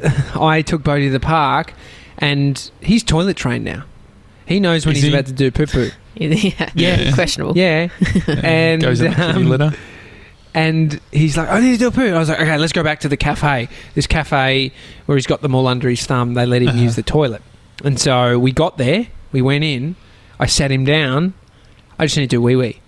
I 0.40 0.62
took 0.62 0.84
Bodhi 0.84 1.06
to 1.06 1.10
the 1.10 1.18
park, 1.20 1.72
and 2.18 2.70
he's 2.80 3.02
toilet 3.02 3.36
trained 3.36 3.64
now. 3.64 3.84
He 4.46 4.60
knows 4.60 4.84
when 4.86 4.94
Is 4.96 5.02
he's 5.02 5.10
he? 5.12 5.16
about 5.16 5.26
to 5.26 5.32
do 5.32 5.50
poo 5.50 5.66
poo. 5.66 5.90
yeah. 6.16 6.70
Yeah. 6.74 7.12
Questionable. 7.14 7.56
Yeah. 7.56 7.88
And, 8.42 8.82
goes 8.82 9.00
in 9.00 9.10
the 9.10 9.16
kitty 9.16 9.32
um, 9.40 9.48
litter. 9.48 9.72
And 10.56 11.00
he's 11.10 11.36
like, 11.36 11.48
I 11.48 11.60
need 11.60 11.72
to 11.72 11.78
do 11.78 11.88
a 11.88 11.90
poo. 11.90 12.14
I 12.14 12.18
was 12.18 12.28
like, 12.28 12.40
okay, 12.40 12.56
let's 12.58 12.72
go 12.72 12.84
back 12.84 13.00
to 13.00 13.08
the 13.08 13.16
cafe. 13.16 13.68
This 13.94 14.06
cafe 14.06 14.70
where 15.06 15.16
he's 15.16 15.26
got 15.26 15.42
them 15.42 15.54
all 15.54 15.66
under 15.66 15.88
his 15.88 16.06
thumb, 16.06 16.34
they 16.34 16.46
let 16.46 16.62
him 16.62 16.68
Uh-huh. 16.68 16.78
use 16.78 16.94
the 16.96 17.02
toilet. 17.02 17.42
And 17.84 17.98
so 17.98 18.38
we 18.38 18.52
got 18.52 18.78
there, 18.78 19.08
we 19.32 19.42
went 19.42 19.64
in, 19.64 19.96
I 20.38 20.46
sat 20.46 20.70
him 20.70 20.84
down, 20.84 21.34
I 21.98 22.04
just 22.06 22.16
need 22.16 22.30
to 22.30 22.36
do 22.36 22.40
wee 22.42 22.54
wee. 22.54 22.80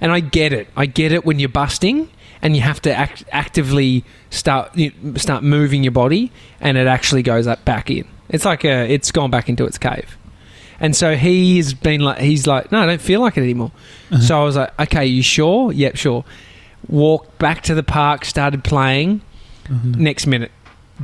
And 0.00 0.10
I 0.12 0.20
get 0.20 0.54
it. 0.54 0.68
I 0.76 0.86
get 0.86 1.12
it 1.12 1.26
when 1.26 1.38
you're 1.38 1.50
busting 1.50 2.08
and 2.40 2.56
you 2.56 2.62
have 2.62 2.80
to 2.82 2.94
act- 2.94 3.24
actively 3.32 4.02
start 4.30 4.74
you 4.74 4.92
start 5.16 5.42
moving 5.42 5.82
your 5.84 5.92
body 5.92 6.32
and 6.58 6.78
it 6.78 6.86
actually 6.86 7.22
goes 7.22 7.46
up 7.46 7.62
back 7.66 7.90
in. 7.90 8.06
It's 8.30 8.44
like 8.44 8.64
a, 8.64 8.88
it's 8.92 9.10
gone 9.12 9.30
back 9.30 9.48
into 9.48 9.64
its 9.64 9.76
cave. 9.78 10.16
And 10.78 10.96
so 10.96 11.14
he's 11.14 11.74
been 11.74 12.00
like, 12.00 12.18
he's 12.20 12.46
like, 12.46 12.72
no, 12.72 12.80
I 12.80 12.86
don't 12.86 13.00
feel 13.00 13.20
like 13.20 13.36
it 13.36 13.42
anymore. 13.42 13.70
Uh-huh. 14.10 14.22
So 14.22 14.40
I 14.40 14.44
was 14.44 14.56
like, 14.56 14.80
okay, 14.80 15.04
you 15.04 15.22
sure? 15.22 15.72
Yep, 15.72 15.96
sure. 15.96 16.24
Walked 16.88 17.38
back 17.38 17.62
to 17.64 17.74
the 17.74 17.82
park, 17.82 18.24
started 18.24 18.64
playing. 18.64 19.20
Mhm. 19.68 19.96
Next 19.96 20.26
minute, 20.26 20.50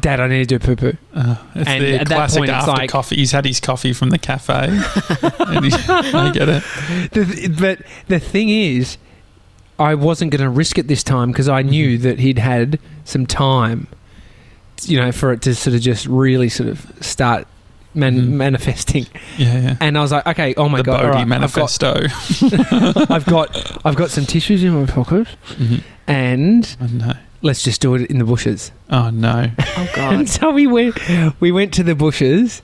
Dad, 0.01 0.19
I 0.21 0.29
need 0.29 0.49
to 0.49 0.59
do 0.59 0.65
poo 0.65 0.77
poo. 0.77 0.97
Uh, 1.15 1.37
it's 1.55 1.69
And 1.69 1.85
the 1.85 1.95
at 2.01 2.09
that 2.09 2.15
classic 2.17 2.39
point, 2.39 2.51
after 2.51 2.71
like- 2.73 2.91
coffee. 2.91 3.17
He's 3.17 3.33
had 3.33 3.45
his 3.45 3.61
coffee 3.61 3.93
from 3.93 4.11
the 4.11 4.19
cafe. 4.19 4.55
I 4.71 6.31
get 6.33 6.49
it. 6.49 6.63
The, 7.13 7.55
but 7.59 7.83
the 8.09 8.19
thing 8.19 8.49
is, 8.49 8.97
I 9.79 9.95
wasn't 9.95 10.31
going 10.31 10.43
to 10.43 10.49
risk 10.49 10.79
it 10.79 10.89
this 10.89 11.03
time 11.03 11.33
because 11.33 11.49
I 11.49 11.61
Mm-hmm. 11.63 11.71
knew 11.71 11.99
that 11.99 12.19
he'd 12.19 12.39
had 12.39 12.79
some 13.05 13.27
time, 13.27 13.89
you 14.83 14.99
know, 14.99 15.13
for 15.13 15.33
it 15.33 15.43
to 15.43 15.55
sort 15.55 15.75
of 15.75 15.81
just 15.83 16.07
really 16.07 16.49
sort 16.49 16.69
of 16.69 16.87
start 17.01 17.47
man- 17.95 18.21
Mhm. 18.21 18.29
manifesting. 18.31 19.07
Yeah, 19.39 19.59
yeah. 19.61 19.77
And 19.81 19.97
I 19.97 20.01
was 20.03 20.13
like, 20.13 20.27
okay, 20.27 20.55
oh 20.57 20.69
my 20.69 20.79
the 20.79 20.85
god, 20.85 21.03
Bodhi 21.03 21.09
right, 21.09 21.17
I've 21.43 21.53
got, 21.55 21.81
manifesto. 21.81 22.07
I've 23.15 23.25
got, 23.27 23.81
I've 23.87 23.97
got 23.97 24.11
some 24.11 24.27
tissues 24.27 24.63
in 24.63 24.73
my 24.79 24.87
pocket, 24.87 25.27
Mhm. 25.59 25.83
and 26.07 26.77
Oh 26.81 26.87
no! 26.87 27.13
let's 27.43 27.63
just 27.63 27.81
do 27.81 27.95
it 27.95 28.11
in 28.11 28.19
the 28.19 28.25
bushes. 28.25 28.71
Oh 28.91 29.11
no! 29.11 29.51
Oh 29.59 29.89
god! 29.95 30.13
And 30.15 30.27
god. 30.27 30.29
so 30.29 30.51
we 30.51 30.67
went, 30.67 30.99
we 31.41 31.53
went 31.53 31.73
to 31.75 31.83
the 31.83 31.95
bushes, 31.95 32.63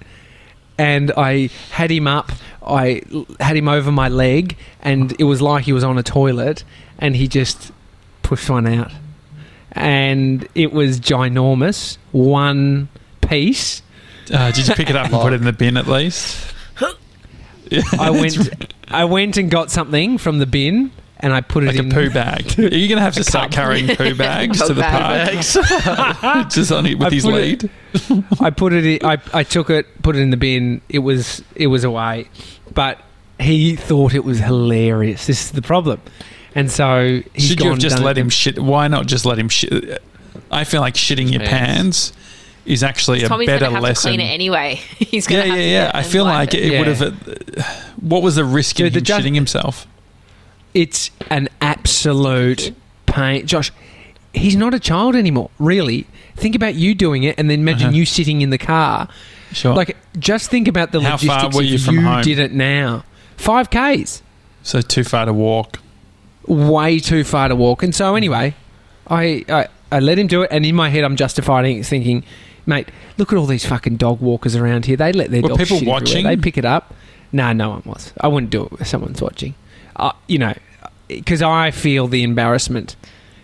and 0.78 1.10
I 1.16 1.48
had 1.70 1.90
him 1.90 2.06
up. 2.06 2.30
I 2.64 3.02
had 3.40 3.56
him 3.56 3.68
over 3.68 3.90
my 3.90 4.08
leg, 4.08 4.56
and 4.82 5.14
it 5.18 5.24
was 5.24 5.40
like 5.42 5.64
he 5.64 5.72
was 5.72 5.82
on 5.84 5.98
a 5.98 6.02
toilet, 6.02 6.62
and 6.98 7.16
he 7.16 7.26
just 7.26 7.72
pushed 8.22 8.48
one 8.50 8.66
out, 8.66 8.92
and 9.72 10.46
it 10.54 10.72
was 10.72 11.00
ginormous, 11.00 11.98
one 12.12 12.88
piece. 13.20 13.82
Uh, 14.32 14.50
did 14.52 14.68
you 14.68 14.74
pick 14.74 14.88
it 14.90 14.96
up 14.96 15.06
and 15.06 15.14
put 15.14 15.32
it 15.32 15.36
in 15.36 15.44
the 15.44 15.52
bin 15.52 15.76
at 15.76 15.86
least? 15.86 16.54
I 17.98 18.10
went, 18.10 18.74
I 18.88 19.04
went 19.04 19.36
and 19.36 19.50
got 19.50 19.70
something 19.70 20.18
from 20.18 20.38
the 20.38 20.46
bin, 20.46 20.90
and 21.20 21.32
I 21.32 21.40
put 21.40 21.64
it 21.64 21.68
like 21.68 21.78
a 21.78 21.84
poo 21.88 22.10
bag. 22.10 22.54
Are 22.58 22.62
you 22.62 22.88
going 22.88 22.96
to 22.98 23.02
have 23.02 23.14
to 23.14 23.24
start 23.24 23.46
cup. 23.50 23.54
carrying 23.54 23.96
poo 23.96 24.14
bags 24.16 24.60
to 24.66 24.74
the 24.74 24.82
park? 24.82 26.50
Just 26.50 26.72
on 26.72 26.86
it 26.86 26.98
with 26.98 27.08
I 27.08 27.14
his 27.14 27.24
lead. 27.24 27.64
it- 27.64 27.70
I 28.40 28.50
put 28.50 28.72
it. 28.72 28.84
In, 28.86 29.06
I 29.06 29.18
I 29.34 29.42
took 29.42 29.68
it, 29.70 30.02
put 30.02 30.16
it 30.16 30.20
in 30.20 30.30
the 30.30 30.36
bin. 30.36 30.80
It 30.88 31.00
was 31.00 31.42
it 31.54 31.66
was 31.68 31.84
away, 31.84 32.28
but 32.74 32.98
he 33.38 33.76
thought 33.76 34.14
it 34.14 34.24
was 34.24 34.38
hilarious. 34.38 35.26
This 35.26 35.44
is 35.46 35.50
the 35.52 35.62
problem, 35.62 36.00
and 36.54 36.70
so 36.70 37.20
he's 37.34 37.48
Should 37.48 37.60
you 37.60 37.70
have 37.70 37.78
just 37.78 37.98
let 38.00 38.16
it- 38.18 38.20
him 38.20 38.28
shit? 38.28 38.58
Why 38.58 38.88
not 38.88 39.06
just 39.06 39.24
let 39.26 39.38
him 39.38 39.48
shit? 39.48 40.02
I 40.50 40.64
feel 40.64 40.80
like 40.80 40.94
shitting 40.94 41.30
your 41.30 41.40
Pants. 41.40 42.10
pants 42.10 42.12
is 42.64 42.82
actually 42.82 43.22
a 43.24 43.28
Tommy's 43.28 43.46
going 43.48 43.58
better 43.58 43.66
to 43.70 43.74
have 43.74 43.82
lesson. 43.82 44.12
to 44.12 44.16
clean 44.18 44.26
it 44.28 44.32
anyway. 44.32 44.74
He's 44.98 45.28
yeah, 45.30 45.36
going 45.46 45.52
to 45.52 45.58
yeah, 45.58 45.62
have 45.62 45.86
yeah. 45.86 45.90
to 45.92 45.96
I 45.96 46.02
feel 46.02 46.24
like 46.24 46.54
it, 46.54 46.64
Yeah. 46.72 46.78
would 46.78 46.88
have. 46.88 47.94
what 48.00 48.22
was 48.22 48.36
the 48.36 48.44
risk 48.44 48.78
in 48.80 48.86
Dude, 48.86 48.92
the 48.94 48.98
him 49.00 49.04
ju- 49.04 49.14
shitting 49.30 49.34
himself? 49.34 49.86
It's 50.74 51.10
an 51.30 51.48
absolute 51.60 52.74
pain, 53.06 53.46
Josh. 53.46 53.70
he's 54.32 54.56
not 54.56 54.72
a 54.74 54.80
child 54.80 55.14
anymore. 55.16 55.50
Really, 55.58 56.06
think 56.36 56.54
about 56.54 56.74
you 56.74 56.94
doing 56.94 57.24
it, 57.24 57.38
and 57.38 57.50
then 57.50 57.60
imagine 57.60 57.88
Uh-huh. 57.88 57.96
you 57.96 58.06
sitting 58.06 58.40
in 58.42 58.50
the 58.50 58.58
car. 58.58 59.08
Sure. 59.52 59.74
Like, 59.74 59.96
just 60.18 60.50
think 60.50 60.68
about 60.68 60.92
the 60.92 61.00
How 61.02 61.16
far 61.18 61.44
logistics 61.44 61.56
were 61.56 61.62
if 61.62 61.70
you 61.70 61.78
from 61.78 61.94
you 61.96 62.00
home? 62.02 62.22
did 62.22 62.38
it 62.38 62.52
now. 62.52 63.04
Five 63.36 63.68
k's, 63.70 64.22
so 64.62 64.80
too 64.80 65.04
far 65.04 65.26
to 65.26 65.32
walk. 65.32 65.78
Way 66.46 66.98
too 66.98 67.24
far 67.24 67.48
to 67.48 67.56
walk. 67.56 67.82
And 67.82 67.94
so 67.94 68.14
anyway, 68.14 68.54
I, 69.08 69.44
I 69.48 69.68
I 69.90 69.98
let 70.00 70.18
him 70.18 70.26
do 70.26 70.42
it, 70.42 70.48
and 70.50 70.64
in 70.64 70.74
my 70.74 70.88
head, 70.88 71.04
I'm 71.04 71.16
justifying 71.16 71.78
it, 71.78 71.84
thinking, 71.86 72.24
mate, 72.66 72.88
look 73.18 73.32
at 73.32 73.38
all 73.38 73.46
these 73.46 73.66
fucking 73.66 73.96
dog 73.98 74.20
walkers 74.20 74.56
around 74.56 74.86
here. 74.86 74.96
They 74.96 75.12
let 75.12 75.30
their 75.30 75.42
Were 75.42 75.48
dogs 75.50 75.62
people 75.64 75.78
shit 75.78 75.88
everywhere. 75.88 76.00
watching? 76.00 76.24
They 76.24 76.36
pick 76.36 76.56
it 76.56 76.64
up. 76.64 76.94
No, 77.30 77.52
no 77.52 77.70
one 77.70 77.82
was. 77.84 78.12
I 78.20 78.28
wouldn't 78.28 78.50
do 78.50 78.64
it 78.66 78.80
if 78.80 78.86
someone's 78.86 79.20
watching. 79.20 79.54
Uh, 79.96 80.12
you 80.26 80.38
know, 80.38 80.54
because 81.08 81.42
I 81.42 81.70
feel 81.70 82.08
the 82.08 82.22
embarrassment. 82.22 82.96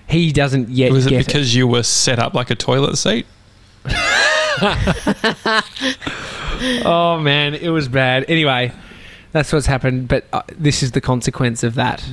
He 0.08 0.32
doesn't 0.32 0.70
yet 0.70 0.90
Was 0.90 1.06
it 1.06 1.10
get 1.10 1.26
because 1.26 1.54
you 1.54 1.66
were 1.66 1.82
set 1.82 2.18
up 2.18 2.32
like 2.32 2.50
a 2.50 2.54
toilet 2.54 2.96
seat? 2.96 3.26
Oh 6.84 7.20
man, 7.20 7.54
it 7.54 7.68
was 7.68 7.86
bad. 7.88 8.24
Anyway, 8.28 8.72
that's 9.32 9.52
what's 9.52 9.66
happened. 9.66 10.08
But 10.08 10.24
uh, 10.32 10.42
this 10.56 10.82
is 10.82 10.90
the 10.92 11.00
consequence 11.00 11.62
of 11.62 11.74
that. 11.76 12.04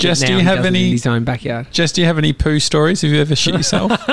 Jess, 0.00 0.20
do 0.20 0.32
you 0.34 0.40
have 0.40 0.58
does 0.58 0.64
it 0.66 0.68
in 0.68 0.76
any? 0.76 0.90
his 0.90 1.06
own 1.06 1.24
backyard? 1.24 1.66
Jess, 1.70 1.92
do 1.92 2.00
you 2.00 2.06
have 2.06 2.18
any 2.18 2.32
poo 2.32 2.58
stories? 2.58 3.02
Have 3.02 3.10
you 3.10 3.20
ever 3.20 3.36
shit 3.36 3.54
yourself? 3.54 3.90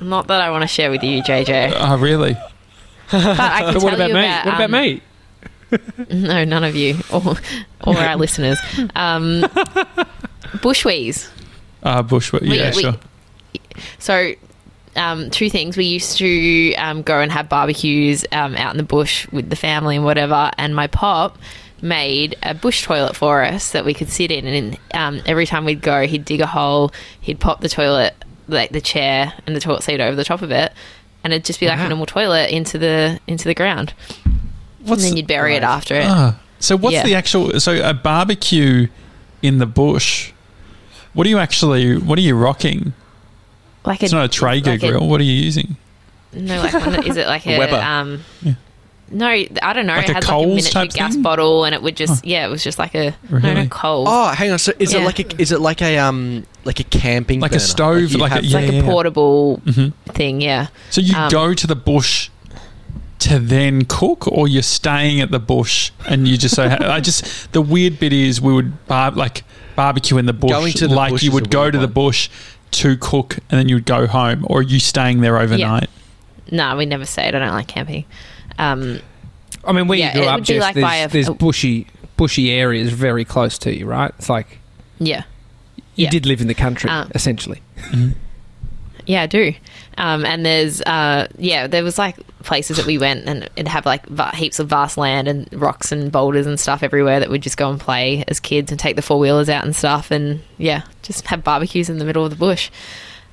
Not 0.00 0.26
that 0.28 0.40
I 0.40 0.50
want 0.50 0.62
to 0.62 0.68
share 0.68 0.90
with 0.90 1.02
you, 1.02 1.22
JJ. 1.22 1.72
oh, 1.76 1.98
really? 1.98 2.34
But 3.10 3.38
I 3.40 3.60
can 3.60 3.64
But 3.64 3.72
tell 3.72 3.82
what 3.82 3.94
about 3.94 4.08
you 4.08 4.14
me? 4.14 4.20
about. 4.20 4.46
what 4.46 4.54
about 4.54 4.64
um, 4.64 4.70
me? 4.72 5.02
No, 6.10 6.44
none 6.44 6.64
of 6.64 6.74
you, 6.74 6.96
or, 7.12 7.36
or 7.86 7.96
our 7.96 8.16
listeners. 8.16 8.58
Um, 8.96 9.42
bushwees. 10.58 11.28
Uh, 11.82 12.02
bush. 12.02 12.32
We- 12.32 12.40
Yeah, 12.42 12.74
we- 12.74 12.82
sure. 12.82 12.96
So, 14.00 14.32
um, 14.96 15.30
two 15.30 15.48
things. 15.48 15.76
We 15.76 15.84
used 15.84 16.18
to 16.18 16.74
um, 16.74 17.02
go 17.02 17.20
and 17.20 17.30
have 17.30 17.48
barbecues 17.48 18.24
um, 18.32 18.56
out 18.56 18.72
in 18.72 18.78
the 18.78 18.82
bush 18.82 19.28
with 19.30 19.48
the 19.48 19.54
family 19.56 19.94
and 19.96 20.04
whatever. 20.04 20.50
And 20.58 20.74
my 20.74 20.88
pop 20.88 21.38
made 21.82 22.36
a 22.42 22.54
bush 22.54 22.82
toilet 22.84 23.16
for 23.16 23.42
us 23.42 23.72
that 23.72 23.84
we 23.84 23.94
could 23.94 24.08
sit 24.08 24.30
in. 24.30 24.46
And 24.46 24.78
um, 24.94 25.22
every 25.26 25.46
time 25.46 25.64
we'd 25.64 25.82
go, 25.82 26.06
he'd 26.06 26.24
dig 26.24 26.40
a 26.40 26.46
hole, 26.46 26.92
he'd 27.20 27.40
pop 27.40 27.60
the 27.60 27.68
toilet, 27.68 28.14
like 28.48 28.70
the 28.70 28.80
chair 28.80 29.32
and 29.46 29.54
the 29.56 29.60
toilet 29.60 29.82
seat 29.82 30.00
over 30.00 30.16
the 30.16 30.24
top 30.24 30.42
of 30.42 30.50
it, 30.50 30.72
and 31.24 31.32
it'd 31.32 31.44
just 31.44 31.60
be 31.60 31.66
like 31.66 31.78
Wow. 31.78 31.86
a 31.86 31.88
normal 31.90 32.06
toilet 32.06 32.50
into 32.50 32.78
the 32.78 33.20
into 33.26 33.44
the 33.44 33.54
ground. 33.54 33.92
What's 34.82 35.02
and 35.02 35.10
then 35.12 35.16
you'd 35.18 35.26
bury 35.26 35.52
it 35.56 35.62
right. 35.62 35.68
after 35.76 35.94
it. 35.96 36.06
Ah, 36.06 36.40
so 36.58 36.76
what's 36.76 36.94
Yeah. 36.94 37.04
the 37.04 37.14
actual? 37.14 37.60
So 37.60 37.80
a 37.88 37.92
barbecue 37.94 38.88
in 39.42 39.58
the 39.58 39.66
bush. 39.66 40.32
What 41.12 41.26
are 41.26 41.30
you 41.30 41.38
actually? 41.38 41.96
What 41.98 42.18
are 42.18 42.22
you 42.22 42.34
rocking? 42.36 42.92
like 43.84 44.02
It's 44.02 44.12
not 44.12 44.24
a 44.24 44.28
Traeger 44.28 44.72
like 44.72 44.82
a- 44.82 44.88
grill. 44.90 45.08
what 45.08 45.20
are 45.20 45.24
you 45.24 45.32
using? 45.32 45.76
No, 46.32 46.60
like 46.62 46.72
one, 46.74 47.04
is 47.06 47.16
it 47.16 47.26
like 47.26 47.46
A 47.48 47.54
a, 47.56 47.58
Weber. 47.58 47.76
um? 47.76 48.24
Yeah. 48.42 48.52
No, 49.12 49.26
I 49.26 49.72
don't 49.72 49.86
know. 49.86 49.94
Like 49.96 50.04
it 50.04 50.10
a 50.10 50.14
had 50.14 50.24
like 50.28 50.44
a 50.44 50.46
miniature 50.46 50.86
gas 50.86 51.14
thing? 51.14 51.22
bottle, 51.22 51.64
and 51.64 51.74
it 51.74 51.82
would 51.82 51.96
just 51.96 52.24
yeah, 52.24 52.46
it 52.46 52.50
was 52.50 52.62
just 52.62 52.78
like 52.78 52.94
a 52.94 53.10
no, 53.28 53.38
Really? 53.38 53.54
no 53.54 53.66
Coles. 53.68 54.08
Oh, 54.10 54.28
hang 54.28 54.52
on. 54.52 54.58
So 54.58 54.72
is 54.78 54.92
Yeah. 54.92 55.00
it 55.00 55.04
like 55.04 55.18
a 55.18 55.40
is 55.42 55.50
it 55.52 55.60
like 55.60 55.82
a 55.82 55.98
um 55.98 56.46
like 56.64 56.78
a 56.80 56.84
camping 56.84 57.40
Like 57.40 57.54
a 57.54 57.60
stove, 57.60 58.10
you 58.12 58.18
like 58.18 58.30
a- 58.30 58.34
have- 58.36 58.44
it's 58.44 58.52
like 58.54 58.70
yeah, 58.70 58.80
a 58.80 58.82
portable 58.84 59.56
hmm 59.74 59.88
thing. 60.12 60.40
Yeah, 60.40 60.68
So 60.90 61.00
you 61.00 61.16
Um, 61.16 61.28
go 61.30 61.54
to 61.54 61.66
the 61.66 61.74
bush 61.74 62.28
to 63.20 63.38
then 63.38 63.84
cook, 63.84 64.26
or 64.28 64.48
you're 64.48 64.62
staying 64.62 65.20
at 65.20 65.30
the 65.30 65.38
bush 65.40 65.90
and 66.08 66.26
you 66.26 66.38
just 66.38 66.54
so 66.54 66.64
I 66.80 67.00
just 67.00 67.52
the 67.52 67.60
weird 67.60 67.98
bit 67.98 68.12
is 68.12 68.40
we 68.40 68.52
would 68.52 68.86
bar- 68.86 69.10
like 69.10 69.42
barbecue 69.76 70.18
in 70.18 70.26
the 70.26 70.32
bush, 70.32 70.50
Going 70.50 70.72
to 70.74 70.86
the 70.88 70.94
like 70.94 71.10
bush 71.12 71.22
you 71.22 71.32
would 71.32 71.50
go 71.50 71.62
weird 71.62 71.72
to 71.74 71.78
the 71.80 71.88
bush 71.88 72.28
to 72.72 72.96
cook 72.96 73.38
and 73.50 73.58
then 73.58 73.68
you 73.68 73.74
would 73.74 73.86
go 73.86 74.06
home, 74.06 74.46
or 74.48 74.60
are 74.60 74.62
you 74.62 74.78
staying 74.78 75.20
there 75.20 75.36
overnight? 75.36 75.90
no, 76.52 76.76
we 76.76 76.84
never 76.86 77.04
stayed. 77.04 77.34
I 77.34 77.38
don't 77.40 77.50
like 77.52 77.66
camping. 77.68 78.04
Um, 78.60 79.00
I 79.64 79.72
mean, 79.72 79.88
where 79.88 79.98
Yeah, 79.98 80.14
you 80.14 80.20
grew 80.20 80.28
up, 80.28 80.34
would 80.36 80.46
be 80.46 80.54
Jess, 80.54 80.62
like 80.62 80.74
there's, 80.74 81.12
there's 81.12 81.28
a- 81.28 81.34
bushy 81.34 81.86
bushy 82.16 82.50
areas 82.50 82.92
very 82.92 83.24
close 83.24 83.56
to 83.58 83.74
you, 83.76 83.86
right? 83.86 84.12
It's 84.18 84.28
like 84.28 84.58
yeah, 84.98 85.22
you 85.96 86.04
Yeah. 86.04 86.10
did 86.10 86.26
live 86.26 86.40
in 86.40 86.48
the 86.48 86.54
country, 86.54 86.90
Um, 86.90 87.10
essentially. 87.14 87.60
yeah, 89.06 89.22
I 89.22 89.26
do. 89.26 89.54
Um, 89.98 90.24
and 90.24 90.44
there's 90.46 90.80
uh, 90.82 91.26
yeah, 91.38 91.66
there 91.66 91.82
was 91.82 91.98
like 91.98 92.16
places 92.42 92.76
that 92.76 92.86
we 92.86 92.96
went 92.98 93.26
and 93.26 93.44
it'd 93.56 93.68
have 93.68 93.84
like 93.86 94.06
va- 94.06 94.34
heaps 94.36 94.58
of 94.60 94.68
vast 94.68 94.96
land 94.96 95.28
and 95.28 95.48
rocks 95.52 95.90
and 95.92 96.12
boulders 96.12 96.46
and 96.46 96.58
stuff 96.60 96.82
everywhere 96.82 97.20
that 97.20 97.28
we'd 97.30 97.42
just 97.42 97.56
go 97.56 97.70
and 97.70 97.80
play 97.80 98.24
as 98.28 98.38
kids 98.40 98.70
and 98.70 98.78
take 98.80 98.96
the 98.96 99.02
four 99.02 99.18
wheelers 99.18 99.48
out 99.48 99.64
and 99.64 99.74
stuff 99.74 100.10
and 100.10 100.40
yeah, 100.58 100.82
just 101.02 101.26
have 101.26 101.42
barbecues 101.44 101.88
in 101.90 101.98
the 101.98 102.04
middle 102.04 102.24
of 102.24 102.30
the 102.30 102.36
bush. 102.36 102.70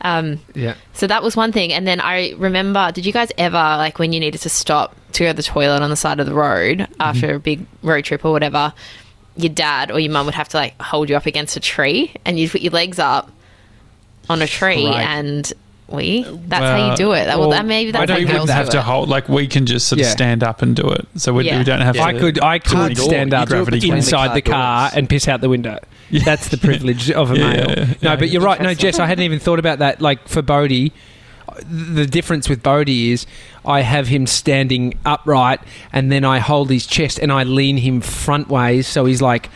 Um, 0.01 0.39
Yeah. 0.53 0.75
So 0.93 1.07
that 1.07 1.23
was 1.23 1.35
one 1.35 1.51
thing. 1.51 1.73
And 1.73 1.87
then 1.87 1.99
I 2.01 2.33
remember, 2.37 2.91
did 2.91 3.05
you 3.05 3.11
guys 3.13 3.31
ever, 3.37 3.57
like, 3.57 3.99
when 3.99 4.13
you 4.13 4.19
needed 4.19 4.41
to 4.41 4.49
stop 4.49 4.95
to 5.13 5.23
go 5.23 5.29
to 5.29 5.33
the 5.35 5.43
toilet 5.43 5.81
on 5.81 5.89
the 5.89 5.95
side 5.95 6.19
of 6.19 6.25
the 6.27 6.33
road 6.33 6.87
after 6.99 7.35
a 7.35 7.39
big 7.39 7.65
road 7.81 8.03
trip 8.05 8.23
or 8.23 8.31
whatever, 8.31 8.73
your 9.35 9.49
dad 9.53 9.91
or 9.91 9.99
your 9.99 10.11
mum 10.11 10.25
would 10.25 10.35
have 10.35 10.49
to, 10.49 10.57
like, 10.57 10.79
hold 10.81 11.09
you 11.09 11.15
up 11.15 11.25
against 11.25 11.55
a 11.57 11.59
tree 11.59 12.13
and 12.25 12.39
you'd 12.39 12.51
put 12.51 12.61
your 12.61 12.73
legs 12.73 12.99
up 12.99 13.31
on 14.29 14.41
a 14.41 14.47
tree 14.47 14.85
Right. 14.87 15.05
and 15.05 15.51
we, 15.87 16.23
that's 16.47 16.63
how 16.65 16.89
you 16.91 16.97
do 16.97 17.13
it. 17.13 17.25
That, 17.25 17.39
well, 17.39 17.47
well, 17.49 17.57
that, 17.57 17.65
maybe 17.65 17.89
I 17.89 17.91
that's 18.05 18.07
don't 18.07 18.15
how 18.17 18.19
we 18.19 18.25
have 18.25 18.27
girls 18.35 18.41
wouldn't 18.41 18.47
that. 18.49 18.53
have 18.55 18.65
do 18.67 18.71
to 18.73 18.81
hold 18.81 19.07
like 19.09 19.29
we 19.29 19.47
can 19.47 19.65
just 19.65 19.87
sort 19.87 19.99
of 20.01 20.05
Yeah. 20.05 20.11
stand 20.11 20.43
up 20.43 20.61
and 20.61 20.75
do 20.75 20.89
it. 20.89 21.07
So 21.15 21.31
we, 21.33 21.45
Yeah. 21.45 21.57
we 21.59 21.63
don't 21.63 21.79
have 21.81 21.95
Yeah. 21.95 22.01
to. 22.11 22.17
I 22.17 22.19
could 22.19 22.39
I 22.43 22.59
could 22.59 22.95
door. 22.97 23.05
stand 23.05 23.33
up 23.33 23.47
do 23.47 23.61
it 23.61 23.65
between 23.65 23.91
the 23.91 23.97
inside 23.97 24.27
car 24.27 24.35
the 24.35 24.41
car 24.41 24.91
and 24.95 25.09
piss 25.09 25.27
out 25.29 25.39
the 25.41 25.47
window. 25.49 25.79
Yeah. 26.09 26.23
That's 26.23 26.47
the 26.49 26.57
privilege 26.57 27.11
of 27.11 27.31
a 27.31 27.37
Yeah, 27.37 27.49
male. 27.49 27.69
yeah, 27.69 27.85
No, 27.85 27.95
yeah. 28.01 28.15
but 28.15 28.29
you're 28.29 28.41
right. 28.41 28.61
No, 28.61 28.73
Jess, 28.73 28.99
I 28.99 29.05
hadn't 29.07 29.23
even 29.25 29.39
thought 29.39 29.59
about 29.59 29.79
that. 29.79 30.01
Like 30.01 30.27
for 30.27 30.41
Bodhi, 30.41 30.93
the 31.69 32.05
difference 32.05 32.47
with 32.49 32.61
Bodhi 32.63 33.11
is 33.11 33.25
I 33.65 33.81
have 33.81 34.07
him 34.07 34.27
standing 34.27 34.97
upright 35.05 35.59
and 35.91 36.11
then 36.11 36.23
I 36.23 36.39
hold 36.39 36.69
his 36.69 36.85
chest 36.85 37.19
and 37.19 37.31
I 37.31 37.43
lean 37.43 37.77
him 37.77 37.99
front 38.01 38.47
ways 38.47 38.85
so 38.87 39.05
he's 39.05 39.21
like 39.21 39.49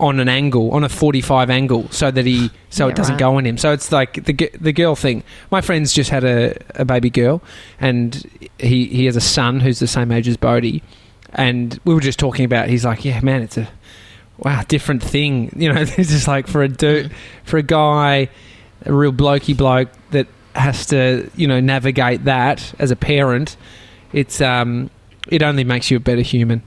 on 0.00 0.18
an 0.18 0.28
angle, 0.28 0.70
on 0.72 0.82
a 0.82 0.88
45 0.88 1.48
angle, 1.50 1.88
so 1.90 2.10
that 2.10 2.26
he 2.26 2.50
so 2.70 2.86
Yeah, 2.86 2.90
it 2.90 2.96
doesn't 2.96 3.14
right. 3.14 3.20
go 3.20 3.36
on 3.36 3.46
him. 3.46 3.56
So 3.56 3.72
it's 3.72 3.92
like 3.92 4.24
the 4.24 4.50
the 4.60 4.72
girl 4.72 4.96
thing. 4.96 5.22
My 5.52 5.60
friend's 5.60 5.92
just 5.92 6.10
had 6.10 6.24
a, 6.24 6.56
a 6.74 6.84
baby 6.84 7.08
girl, 7.08 7.40
and 7.78 8.24
he 8.58 8.86
he 8.86 9.04
has 9.06 9.14
a 9.14 9.20
son 9.20 9.60
who's 9.60 9.78
the 9.78 9.86
same 9.86 10.10
age 10.10 10.26
as 10.26 10.36
Bodhi, 10.36 10.82
and 11.34 11.78
we 11.84 11.94
were 11.94 12.00
just 12.00 12.18
talking 12.18 12.44
about. 12.44 12.68
He's 12.68 12.84
like, 12.84 13.04
yeah, 13.04 13.20
man, 13.20 13.42
it's 13.42 13.56
a 13.56 13.68
wow 14.44 14.62
different 14.68 15.02
thing. 15.02 15.52
You 15.56 15.72
know, 15.72 15.80
it's 15.80 15.96
just 15.96 16.28
like 16.28 16.46
for 16.46 16.62
a 16.62 16.68
dude, 16.68 17.10
for 17.44 17.58
a 17.58 17.62
guy, 17.62 18.28
a 18.84 18.92
real 18.92 19.12
blokey 19.12 19.56
bloke 19.56 19.88
that 20.10 20.26
has 20.54 20.86
to 20.86 21.30
you 21.36 21.46
know 21.46 21.60
navigate 21.60 22.24
that 22.24 22.74
as 22.78 22.90
a 22.90 22.96
parent. 22.96 23.56
It's 24.12 24.40
um, 24.40 24.90
it 25.28 25.42
only 25.42 25.64
makes 25.64 25.90
you 25.90 25.96
a 25.96 26.00
better 26.00 26.20
human. 26.22 26.62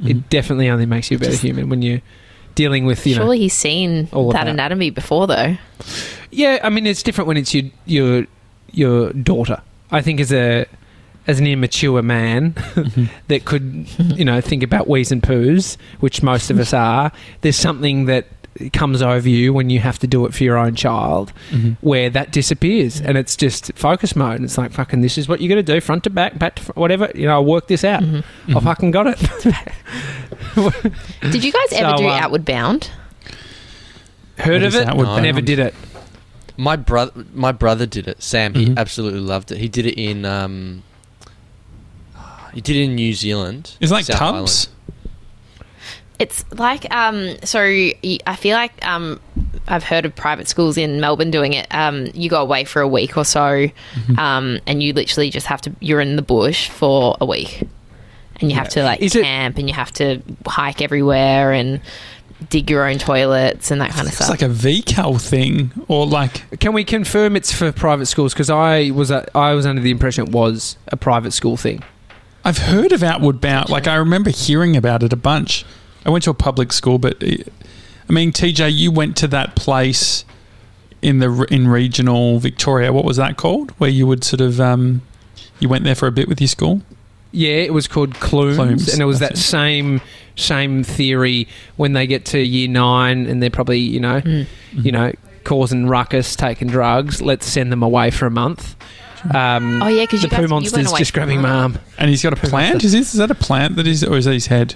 Mhm. 0.00 0.10
It 0.10 0.30
definitely 0.30 0.68
only 0.70 0.86
makes 0.86 1.10
you 1.10 1.16
a 1.16 1.20
better 1.20 1.32
Just- 1.32 1.42
human 1.42 1.68
when 1.68 1.82
you're 1.82 2.00
dealing 2.54 2.84
with 2.86 3.06
you 3.06 3.14
know 3.14 3.20
Surely 3.22 3.38
he's 3.38 3.52
seen 3.54 4.06
that 4.06 4.32
that. 4.32 4.48
anatomy 4.48 4.90
before, 4.90 5.26
though. 5.28 5.56
Yeah, 6.30 6.58
I 6.62 6.70
mean 6.70 6.86
it's 6.86 7.02
different 7.02 7.28
when 7.28 7.36
it's 7.36 7.54
your 7.54 7.64
your 7.86 8.26
your 8.72 9.12
daughter. 9.12 9.62
I 9.90 10.02
think 10.02 10.20
as 10.20 10.32
a 10.32 10.66
as 11.28 11.38
an 11.38 11.46
immature 11.46 12.02
man 12.02 12.54
that 13.28 13.44
could 13.44 13.86
you 14.16 14.24
know 14.24 14.40
think 14.40 14.62
about 14.64 14.88
wheeze 14.88 15.12
and 15.12 15.22
poos, 15.22 15.76
which 16.00 16.22
most 16.22 16.50
of 16.50 16.58
us 16.58 16.72
are, 16.74 17.12
there's 17.42 17.54
something 17.56 18.06
that 18.06 18.26
comes 18.72 19.02
over 19.02 19.28
you 19.28 19.52
when 19.52 19.70
you 19.70 19.78
have 19.78 20.00
to 20.00 20.06
do 20.08 20.26
it 20.26 20.34
for 20.34 20.42
your 20.42 20.56
own 20.58 20.74
child 20.74 21.32
Mhm. 21.52 21.76
where 21.80 22.10
that 22.10 22.32
disappears 22.32 23.00
and 23.00 23.16
it's 23.16 23.36
just 23.36 23.70
focus 23.76 24.16
mode 24.16 24.34
and 24.34 24.44
it's 24.44 24.58
like 24.58 24.72
fucking 24.72 25.00
this 25.00 25.16
is 25.16 25.28
what 25.28 25.40
you're 25.40 25.48
going 25.48 25.64
to 25.64 25.72
do 25.74 25.80
front 25.80 26.02
to 26.04 26.10
back 26.10 26.36
back 26.40 26.56
to 26.56 26.62
front, 26.64 26.76
whatever 26.76 27.08
you 27.14 27.26
know 27.26 27.34
I'll 27.34 27.44
work 27.44 27.68
this 27.68 27.84
out 27.84 28.02
Mhm. 28.02 28.24
I 28.48 28.52
Mhm. 28.54 28.62
fucking 28.64 28.90
got 28.90 29.06
it 29.06 29.20
Did 31.30 31.44
you 31.44 31.52
guys 31.52 31.72
ever 31.72 31.90
So, 31.96 31.96
do 31.98 32.08
uh, 32.08 32.12
Outward 32.20 32.44
Bound? 32.44 32.90
heard 34.38 34.62
What 34.62 34.68
of 34.68 34.74
it 34.74 34.88
Outward 34.88 35.04
No. 35.04 35.20
never 35.20 35.40
did 35.40 35.58
it 35.60 35.74
My 36.56 36.74
brother, 36.74 37.12
my 37.34 37.52
brother 37.52 37.86
did 37.86 38.08
it. 38.08 38.20
Sam, 38.20 38.54
he 38.54 38.66
Mhm. 38.66 38.76
absolutely 38.78 39.20
loved 39.20 39.52
it. 39.52 39.58
He 39.58 39.68
did 39.68 39.86
it 39.86 39.94
in, 39.96 40.24
um, 40.24 40.82
he 42.58 42.62
did 42.62 42.74
it 42.76 42.82
in 42.86 42.96
New 42.96 43.14
Zealand. 43.14 43.76
Is 43.78 43.92
it 43.92 43.94
like 43.94 44.04
South 44.06 44.18
tubs? 44.18 44.68
It's 46.18 46.44
like 46.52 46.92
um, 46.92 47.36
so. 47.44 47.60
I 47.62 48.36
feel 48.36 48.56
like 48.56 48.84
um, 48.84 49.20
I've 49.68 49.84
heard 49.84 50.04
of 50.04 50.16
private 50.16 50.48
schools 50.48 50.76
in 50.76 51.00
Melbourne 51.00 51.30
doing 51.30 51.52
it. 51.52 51.68
Um, 51.72 52.08
you 52.12 52.28
go 52.28 52.42
away 52.42 52.64
for 52.64 52.82
a 52.82 52.88
week 52.88 53.16
or 53.16 53.24
so, 53.24 53.38
Mm-hmm. 53.68 54.18
um, 54.18 54.58
and 54.66 54.82
you 54.82 54.92
literally 54.92 55.30
just 55.30 55.46
have 55.46 55.60
to. 55.62 55.72
You're 55.78 56.00
in 56.00 56.16
the 56.16 56.22
bush 56.22 56.68
for 56.70 57.16
a 57.20 57.24
week, 57.24 57.62
and 58.40 58.50
you 58.50 58.56
have 58.56 58.68
to 58.70 58.82
like 58.82 59.00
Is 59.00 59.14
it- 59.14 59.22
camp, 59.22 59.58
and 59.58 59.68
you 59.68 59.74
have 59.76 59.92
to 59.92 60.20
hike 60.44 60.82
everywhere 60.82 61.52
and 61.52 61.80
dig 62.50 62.68
your 62.70 62.88
own 62.88 62.98
toilets 62.98 63.70
and 63.72 63.80
that 63.80 63.90
kind 63.90 64.02
of 64.02 64.08
It's 64.08 64.16
stuff. 64.16 64.30
It's 64.32 64.42
like 64.42 64.50
a 64.50 64.52
VCAL 64.54 65.20
thing, 65.20 65.70
or 65.86 66.04
like 66.04 66.58
Can 66.58 66.72
we 66.72 66.82
confirm 66.82 67.36
it's 67.36 67.52
for 67.52 67.70
private 67.70 68.06
schools? 68.06 68.34
Because 68.34 68.50
I 68.50 68.90
was 68.90 69.12
uh, 69.12 69.24
I 69.36 69.54
was 69.54 69.66
under 69.66 69.82
the 69.82 69.92
impression 69.92 70.26
it 70.26 70.32
was 70.32 70.76
a 70.88 70.96
private 70.96 71.30
school 71.32 71.56
thing. 71.56 71.84
I've 72.44 72.58
heard 72.58 72.92
of 72.92 73.02
Outward 73.02 73.40
Bound. 73.40 73.68
Like 73.68 73.86
I 73.86 73.96
remember 73.96 74.30
hearing 74.30 74.76
about 74.76 75.02
it 75.02 75.12
a 75.12 75.16
bunch. 75.16 75.64
I 76.06 76.10
went 76.10 76.24
to 76.24 76.30
a 76.30 76.34
public 76.34 76.72
school, 76.72 76.98
but 76.98 77.22
uh, 77.22 77.36
I 78.08 78.12
mean, 78.12 78.32
TJ, 78.32 78.72
you 78.74 78.90
went 78.90 79.16
to 79.18 79.28
that 79.28 79.54
place 79.56 80.24
in 81.02 81.18
the 81.18 81.46
in 81.50 81.68
regional 81.68 82.38
Victoria. 82.38 82.92
What 82.92 83.04
was 83.04 83.16
that 83.18 83.36
called? 83.36 83.70
Where 83.72 83.90
you 83.90 84.06
would 84.06 84.24
sort 84.24 84.40
of 84.40 84.60
um, 84.60 85.02
you 85.60 85.68
went 85.68 85.84
there 85.84 85.94
for 85.94 86.06
a 86.06 86.12
bit 86.12 86.28
with 86.28 86.40
your 86.40 86.48
school. 86.48 86.82
Yeah, 87.30 87.56
it 87.56 87.74
was 87.74 87.86
called 87.86 88.14
Clumes, 88.14 88.56
Clumes, 88.56 88.92
and 88.92 89.02
it 89.02 89.04
was 89.04 89.18
that 89.20 89.36
same 89.36 90.00
same 90.34 90.82
theory 90.84 91.46
when 91.76 91.92
they 91.92 92.06
get 92.06 92.24
to 92.24 92.38
year 92.40 92.68
nine 92.68 93.26
and 93.26 93.42
they're 93.42 93.50
probably 93.50 93.80
you 93.80 94.00
know 94.00 94.20
Mm. 94.20 94.46
you 94.72 94.92
know 94.92 95.12
causing 95.44 95.86
ruckus, 95.86 96.36
taking 96.36 96.68
drugs. 96.68 97.20
Let's 97.20 97.46
send 97.46 97.70
them 97.72 97.82
away 97.82 98.10
for 98.10 98.26
a 98.26 98.30
month. 98.30 98.76
Um, 99.34 99.82
Oh 99.82 99.88
yeah, 99.88 100.04
because 100.04 100.22
the 100.22 100.26
you 100.26 100.30
guys, 100.30 100.36
poo 100.38 100.42
you 100.42 100.48
monster's 100.48 100.92
just 100.92 101.12
grabbing 101.14 101.40
my 101.40 101.48
month. 101.50 101.76
arm. 101.76 101.84
And 101.98 102.10
he's 102.10 102.22
got 102.22 102.32
a 102.32 102.36
plant. 102.36 102.84
Is 102.84 102.92
this 102.92 103.14
is 103.14 103.18
that 103.18 103.30
a 103.30 103.34
plant 103.34 103.76
that 103.76 103.86
is, 103.86 104.04
or 104.04 104.16
is 104.16 104.24
that 104.26 104.34
his 104.34 104.46
head? 104.46 104.74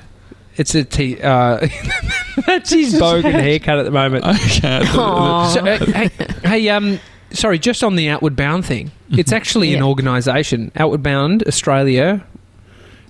It's 0.56 0.74
a 0.74 0.84
t- 0.84 1.20
uh, 1.22 1.66
that's 2.46 2.70
his 2.74 2.94
bogan 2.94 3.32
haircut 3.32 3.78
at 3.78 3.84
the 3.84 3.90
moment. 3.90 4.24
Okay. 4.24 4.80
Aw. 4.86 5.48
So, 5.48 5.60
uh, 5.66 5.78
hey, 5.86 6.10
hey, 6.44 6.68
um, 6.68 7.00
sorry, 7.30 7.58
just 7.58 7.82
on 7.82 7.96
the 7.96 8.08
Outward 8.10 8.36
Bound 8.36 8.64
thing, 8.66 8.90
it's 9.10 9.32
actually 9.32 9.74
an 9.74 9.82
organisation, 9.82 10.70
Outward 10.76 11.02
Bound 11.02 11.42
Australia, 11.46 12.22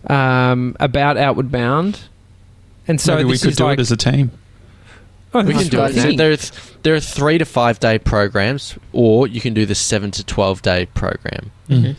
um, 0.06 0.76
about 0.80 1.16
Outward 1.16 1.50
Bound, 1.50 2.00
and 2.86 3.00
so 3.00 3.16
Maybe 3.16 3.24
we 3.30 3.38
could 3.38 3.50
is 3.50 3.56
do 3.56 3.64
like 3.64 3.78
it 3.78 3.82
as 3.82 3.90
a 3.92 3.96
team. 3.96 4.30
Oh, 5.34 5.42
We 5.44 5.54
can 5.54 5.68
do 5.68 5.82
it. 5.84 5.94
good. 5.94 6.16
There 6.18 6.32
are, 6.32 6.36
there 6.82 6.94
are 6.94 7.00
three 7.00 7.38
to 7.38 7.44
five 7.44 7.80
day 7.80 7.98
programs, 7.98 8.76
or 8.92 9.26
you 9.26 9.40
can 9.40 9.54
do 9.54 9.66
the 9.66 9.74
seven 9.74 10.10
to 10.12 10.24
twelve 10.24 10.62
day 10.62 10.86
program. 10.86 11.50
Mhm. 11.68 11.96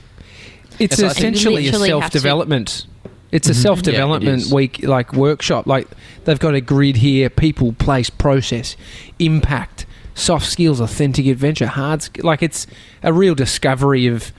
It's 0.80 1.00
Yes, 1.00 1.04
I- 1.04 1.18
essentially 1.18 1.68
a 1.68 1.72
literally 1.72 1.90
have 1.90 2.00
to- 2.00 2.10
self 2.10 2.12
development. 2.12 2.86
It's 3.32 3.50
a 3.50 3.54
Mhm. 3.54 3.62
self 3.62 3.82
development 3.82 4.46
Yeah, 4.48 4.54
week, 4.56 4.80
like 4.84 5.14
workshop. 5.14 5.66
Like 5.68 5.88
they've 6.26 6.40
got 6.40 6.54
a 6.54 6.62
grid 6.62 6.98
here: 6.98 7.30
people, 7.30 7.74
place, 7.74 8.10
process, 8.10 8.76
impact, 9.20 9.86
soft 10.16 10.46
skills, 10.50 10.80
authentic 10.80 11.26
adventure, 11.28 11.68
hard. 11.68 12.04
Sk- 12.04 12.24
like 12.24 12.44
it's 12.44 12.68
a 13.02 13.12
real 13.14 13.34
discovery 13.36 14.06
of 14.08 14.32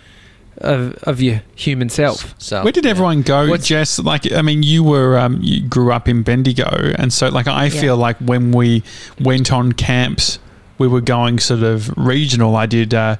of, 0.58 0.94
of 1.04 1.20
your 1.20 1.42
human 1.54 1.88
self. 1.88 2.34
So 2.38 2.62
Where 2.62 2.73
did 2.73 2.84
yeah. 2.84 2.90
everyone 2.92 3.23
go, 3.23 3.49
What's- 3.49 3.66
Jess? 3.66 3.99
Like, 3.99 4.30
I 4.32 4.42
mean, 4.42 4.62
you 4.62 4.82
were 4.82 5.18
um, 5.18 5.38
you 5.42 5.61
grew 5.62 5.92
up 5.92 6.08
in 6.08 6.23
Bendigo, 6.23 6.92
and 6.99 7.12
so 7.12 7.28
like 7.28 7.46
I 7.49 7.64
Yeah. 7.66 7.80
feel 7.80 7.96
like 7.96 8.16
when 8.18 8.52
we 8.52 8.82
went 9.20 9.52
on 9.52 9.73
camps, 9.73 10.38
we 10.78 10.88
were 10.88 11.00
going 11.00 11.38
sort 11.38 11.62
of 11.62 11.92
regional. 11.96 12.56
I 12.56 12.66
did 12.66 12.92
uh, 12.94 13.16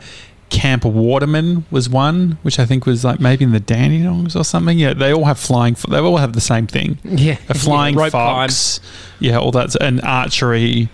Camp 0.51 0.85
Waterman 0.85 1.65
was 1.71 1.89
one, 1.89 2.39
which 2.43 2.59
I 2.59 2.67
think 2.67 2.87
was 2.87 3.05
like 3.05 3.19
maybe 3.21 3.45
in 3.45 3.53
the 3.53 3.61
Dandenongs 3.61 4.37
or 4.37 4.45
something. 4.45 4.79
Yeah, 4.79 4.95
they 4.95 5.13
all 5.13 5.25
have 5.25 5.39
flying. 5.39 5.77
They 5.89 5.99
all 5.99 6.19
have 6.19 6.33
the 6.35 6.41
same 6.41 6.67
thing: 6.67 6.99
Yeah, 7.05 7.37
a 7.49 7.55
flying 7.55 7.97
rope 7.97 8.11
climb. 8.11 8.49
fox. 8.49 8.81
Yeah, 9.21 9.39
all 9.39 9.51
that 9.53 9.75
and 9.81 10.01
archery, 10.03 10.89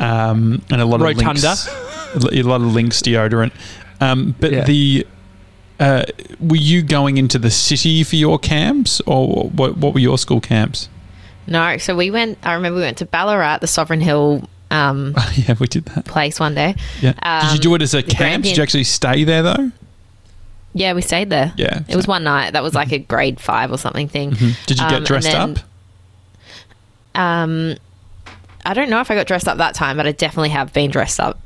um, 0.00 0.62
and 0.70 0.80
a 0.80 0.84
lot 0.84 1.00
Rotunda. 1.00 1.30
of 1.30 1.34
Lynx, 1.36 1.68
a 2.24 2.42
lot 2.42 2.60
of 2.60 2.74
Lynx 2.74 3.02
deodorant. 3.02 3.52
Um, 4.00 4.34
but 4.40 4.52
Yeah. 4.52 4.64
the 4.64 5.06
uh, 5.80 6.04
were 6.40 6.56
you 6.56 6.82
going 6.82 7.16
into 7.18 7.38
the 7.38 7.50
city 7.50 8.02
for 8.04 8.16
your 8.16 8.38
camps, 8.38 9.00
or 9.06 9.48
what? 9.50 9.76
What 9.76 9.94
were 9.94 10.00
your 10.00 10.18
school 10.18 10.40
camps? 10.40 10.88
No, 11.46 11.76
so 11.78 11.94
we 11.94 12.10
went. 12.10 12.38
I 12.42 12.54
remember 12.54 12.76
we 12.76 12.82
went 12.82 12.98
to 12.98 13.06
Ballarat, 13.06 13.58
the 13.58 13.66
Sovereign 13.66 14.00
Hill 14.00 14.48
um, 14.70 15.14
yeah, 15.34 15.54
we 15.60 15.66
did 15.68 15.84
that. 15.86 16.04
place 16.06 16.40
one 16.40 16.54
day. 16.54 16.74
Yeah. 17.00 17.12
did 17.12 17.50
you 17.50 17.56
Um, 17.56 17.58
do 17.58 17.74
it 17.76 17.82
as 17.82 17.94
a 17.94 18.02
camp? 18.02 18.42
Did 18.44 18.56
you 18.56 18.62
actually 18.62 18.82
stay 18.84 19.22
there 19.24 19.42
though? 19.42 19.70
Yeah, 20.74 20.92
we 20.92 21.00
stayed 21.02 21.30
there. 21.30 21.52
Yeah. 21.56 21.80
It 21.88 21.94
was 21.96 22.06
one 22.08 22.24
night. 22.24 22.52
That 22.52 22.62
was 22.62 22.74
like 22.74 22.92
a 22.92 22.98
grade 22.98 23.40
five 23.40 23.70
or 23.72 23.78
something 23.78 24.08
thing. 24.08 24.32
Mhm. 24.32 24.66
Did 24.66 24.78
you 24.78 24.84
Um, 24.84 24.90
get 24.90 25.04
dressed 25.04 25.30
then- 25.30 25.50
up? 25.52 25.58
Um, 27.14 27.76
I 28.64 28.74
don't 28.74 28.90
know 28.90 29.00
if 29.00 29.10
I 29.10 29.14
got 29.14 29.26
dressed 29.26 29.48
up 29.48 29.58
that 29.58 29.74
time, 29.74 29.96
but 29.96 30.06
I 30.06 30.12
definitely 30.12 30.50
have 30.50 30.72
been 30.72 30.90
dressed 30.90 31.20
up 31.20 31.38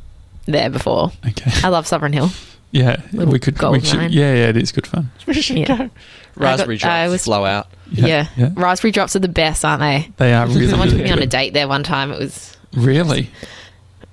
there 0.47 0.71
before. 0.71 1.13
Okay. 1.29 1.51
I 1.63 1.69
love 1.69 1.87
Sovereign 1.87 2.13
Hill. 2.13 2.31
Yeah, 2.73 3.01
we 3.13 3.39
could. 3.41 3.61
We 3.61 3.81
should, 3.81 3.97
mine. 3.99 4.13
yeah, 4.13 4.33
yeah, 4.35 4.49
it 4.49 4.57
is 4.57 4.71
good 4.71 4.87
fun. 4.87 5.11
Yeah. 5.27 5.89
raspberry 6.37 6.77
I 6.77 6.79
got- 6.79 6.89
I 6.91 7.03
drops 7.05 7.11
was- 7.13 7.25
flow 7.25 7.45
out? 7.45 7.67
Yeah. 7.91 8.29
yeah. 8.37 8.51
Raspberry 8.55 8.93
drops 8.93 9.17
are 9.17 9.21
the 9.21 9.29
best, 9.29 9.65
aren't 9.65 9.81
they? 9.81 10.09
They 10.19 10.33
are 10.33 10.47
really. 10.47 10.69
Someone 10.69 10.87
really 10.89 10.99
took 10.99 11.07
me 11.07 11.13
on 11.13 11.19
a 11.19 11.27
date 11.27 11.53
there 11.55 11.67
one 11.67 11.83
time. 11.83 12.13
It 12.13 12.21
was, 12.21 12.57
Really? 12.73 13.31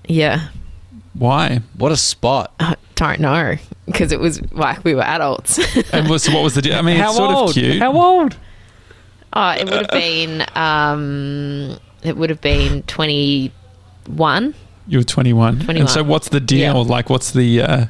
yeah. 0.08 0.48
Why? 1.14 1.62
What 1.78 1.92
a 1.92 1.98
spot! 1.98 2.52
I 2.60 2.76
don't 2.96 3.20
know 3.20 3.56
because 3.86 4.12
it 4.12 4.20
was 4.20 4.42
like 4.52 4.84
we 4.84 4.96
were 4.96 5.02
adults. 5.04 5.60
And 5.94 6.10
was, 6.10 6.28
what 6.30 6.44
was 6.44 6.56
the? 6.56 6.74
I 6.74 6.82
mean, 6.82 6.98
How 6.98 7.10
it's 7.10 7.18
sort 7.18 7.32
old? 7.36 7.50
of 7.50 7.54
cute. 7.56 7.80
How 7.80 7.94
old? 8.00 8.36
oh, 9.34 9.50
it 9.52 9.66
would 9.66 9.74
have 9.82 9.90
been, 9.92 10.44
um, 10.56 11.78
it 12.04 12.18
would 12.18 12.30
have 12.32 12.42
been 12.42 12.82
21. 12.84 14.56
You 14.88 14.98
were 15.00 15.04
21. 15.04 15.56
21. 15.60 15.82
And 15.82 15.90
so, 15.90 16.04
what's 16.04 16.30
the 16.30 16.40
deal? 16.40 16.60
Yeah. 16.74 16.74
Like, 16.74 17.10
what's 17.10 17.32
the? 17.32 17.62
Uh, 17.62 17.86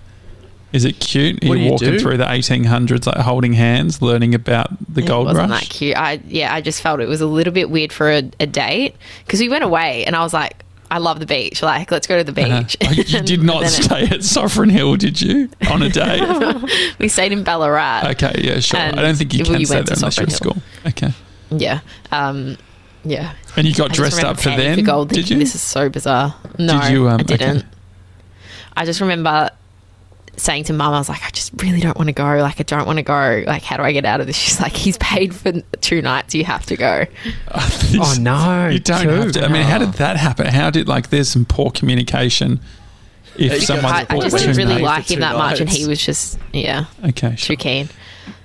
is 0.73 0.85
it 0.85 0.99
cute? 0.99 1.43
Are 1.43 1.55
you 1.55 1.71
walking 1.71 1.91
do? 1.91 1.99
through 1.99 2.17
the 2.17 2.25
1800s, 2.25 3.05
like 3.05 3.17
holding 3.17 3.53
hands, 3.53 4.01
learning 4.01 4.35
about 4.35 4.69
the 4.93 5.01
it 5.01 5.07
gold 5.07 5.27
wasn't 5.27 5.49
rush? 5.49 5.61
that 5.61 5.69
cute. 5.69 5.95
I 5.97 6.19
yeah, 6.27 6.53
I 6.53 6.61
just 6.61 6.81
felt 6.81 6.99
it 6.99 7.07
was 7.07 7.21
a 7.21 7.27
little 7.27 7.53
bit 7.53 7.69
weird 7.69 7.93
for 7.93 8.11
a, 8.11 8.29
a 8.39 8.45
date 8.47 8.95
because 9.25 9.39
we 9.39 9.49
went 9.49 9.63
away 9.63 10.05
and 10.05 10.15
I 10.15 10.21
was 10.23 10.33
like, 10.33 10.63
I 10.89 10.99
love 10.99 11.19
the 11.19 11.25
beach. 11.25 11.61
Like, 11.61 11.91
let's 11.91 12.07
go 12.07 12.17
to 12.17 12.23
the 12.23 12.31
beach. 12.31 12.77
Uh-huh. 12.81 12.87
Oh, 12.89 12.91
you 12.91 13.03
did 13.21 13.43
not 13.43 13.63
it- 13.63 13.69
stay 13.83 14.03
at 14.07 14.23
Sovereign 14.23 14.69
Hill, 14.69 14.95
did 14.95 15.21
you? 15.21 15.49
On 15.69 15.81
a 15.81 15.89
date? 15.89 16.95
we 16.99 17.07
stayed 17.07 17.31
in 17.31 17.43
Ballarat. 17.43 18.09
okay, 18.11 18.33
yeah, 18.37 18.59
sure. 18.59 18.79
I 18.79 18.91
don't 18.91 19.15
think 19.15 19.33
you 19.33 19.43
well, 19.43 19.51
can 19.53 19.59
you 19.59 19.65
stay 19.65 19.75
went 19.75 19.87
there 19.87 19.95
to 19.95 20.01
unless 20.01 20.17
you're 20.17 20.25
at 20.27 20.31
school. 20.31 20.57
Okay. 20.85 21.11
Yeah, 21.49 21.79
um, 22.11 22.57
yeah. 23.03 23.33
And 23.55 23.65
you 23.65 23.73
got 23.73 23.91
I 23.91 23.93
dressed 23.93 24.23
up 24.23 24.37
for 24.37 24.49
panning 24.49 24.75
then? 24.77 24.83
gold, 24.85 25.09
did 25.09 25.15
thinking, 25.15 25.37
you? 25.37 25.43
This 25.43 25.55
is 25.55 25.61
so 25.61 25.89
bizarre. 25.89 26.35
No, 26.59 26.81
Did 26.81 26.91
you, 26.91 27.07
um, 27.07 27.19
I 27.21 27.23
didn't. 27.23 27.57
okay. 27.57 27.67
I 28.75 28.85
just 28.85 29.01
remember 29.01 29.49
saying 30.37 30.63
to 30.65 30.73
mum, 30.73 30.93
I 30.93 30.97
was 30.97 31.09
like, 31.09 31.23
I 31.23 31.29
just 31.31 31.51
really 31.61 31.79
don't 31.79 31.97
want 31.97 32.07
to 32.07 32.13
go. 32.13 32.23
Like, 32.23 32.59
I 32.59 32.63
don't 32.63 32.85
want 32.85 32.97
to 32.97 33.03
go. 33.03 33.43
Like, 33.45 33.63
how 33.63 33.77
do 33.77 33.83
I 33.83 33.91
get 33.91 34.05
out 34.05 34.21
of 34.21 34.27
this? 34.27 34.35
She's 34.47 34.61
like, 34.61 34.73
he's 34.73 34.97
paid 34.99 35.35
for 35.35 35.51
two 35.81 36.01
nights. 36.01 36.33
You 36.35 36.45
have 36.45 36.65
to 36.67 36.77
go. 36.77 37.05
Oh 37.99 38.15
no! 38.19 38.67
You 38.67 38.79
don't 38.79 39.03
two. 39.03 39.09
have 39.09 39.31
to. 39.33 39.45
I 39.45 39.47
mean, 39.47 39.63
how 39.63 39.77
did 39.77 39.93
that 39.93 40.17
happen? 40.17 40.47
How 40.47 40.69
did 40.69 40.87
like 40.87 41.09
there's 41.09 41.29
some 41.29 41.45
poor 41.45 41.71
communication? 41.71 42.59
If 43.37 43.53
you 43.53 43.59
someone 43.61 43.93
I, 43.93 44.05
I 44.09 44.19
just 44.19 44.37
didn't 44.37 44.57
really 44.57 44.75
paid 44.75 44.83
like 44.83 45.09
him 45.09 45.15
two 45.15 45.21
that 45.21 45.37
much, 45.37 45.59
and 45.59 45.69
he 45.69 45.87
was 45.87 46.03
just 46.03 46.37
yeah 46.53 46.85
okay, 47.05 47.35
sure. 47.35 47.55
too 47.55 47.57
keen. 47.57 47.89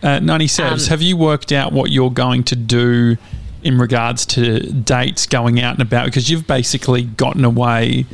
Uh, 0.02 0.20
97s, 0.20 0.60
Um, 0.60 0.90
have 0.90 1.02
you 1.02 1.16
worked 1.16 1.52
out 1.52 1.72
what 1.72 1.90
you're 1.90 2.10
going 2.10 2.44
to 2.44 2.56
do 2.56 3.16
in 3.62 3.78
regards 3.78 4.24
to 4.26 4.60
dates 4.60 5.26
going 5.26 5.60
out 5.60 5.74
and 5.74 5.82
about? 5.82 6.06
Because 6.06 6.30
you've 6.30 6.46
basically 6.46 7.02
gotten 7.02 7.44
away 7.44 8.06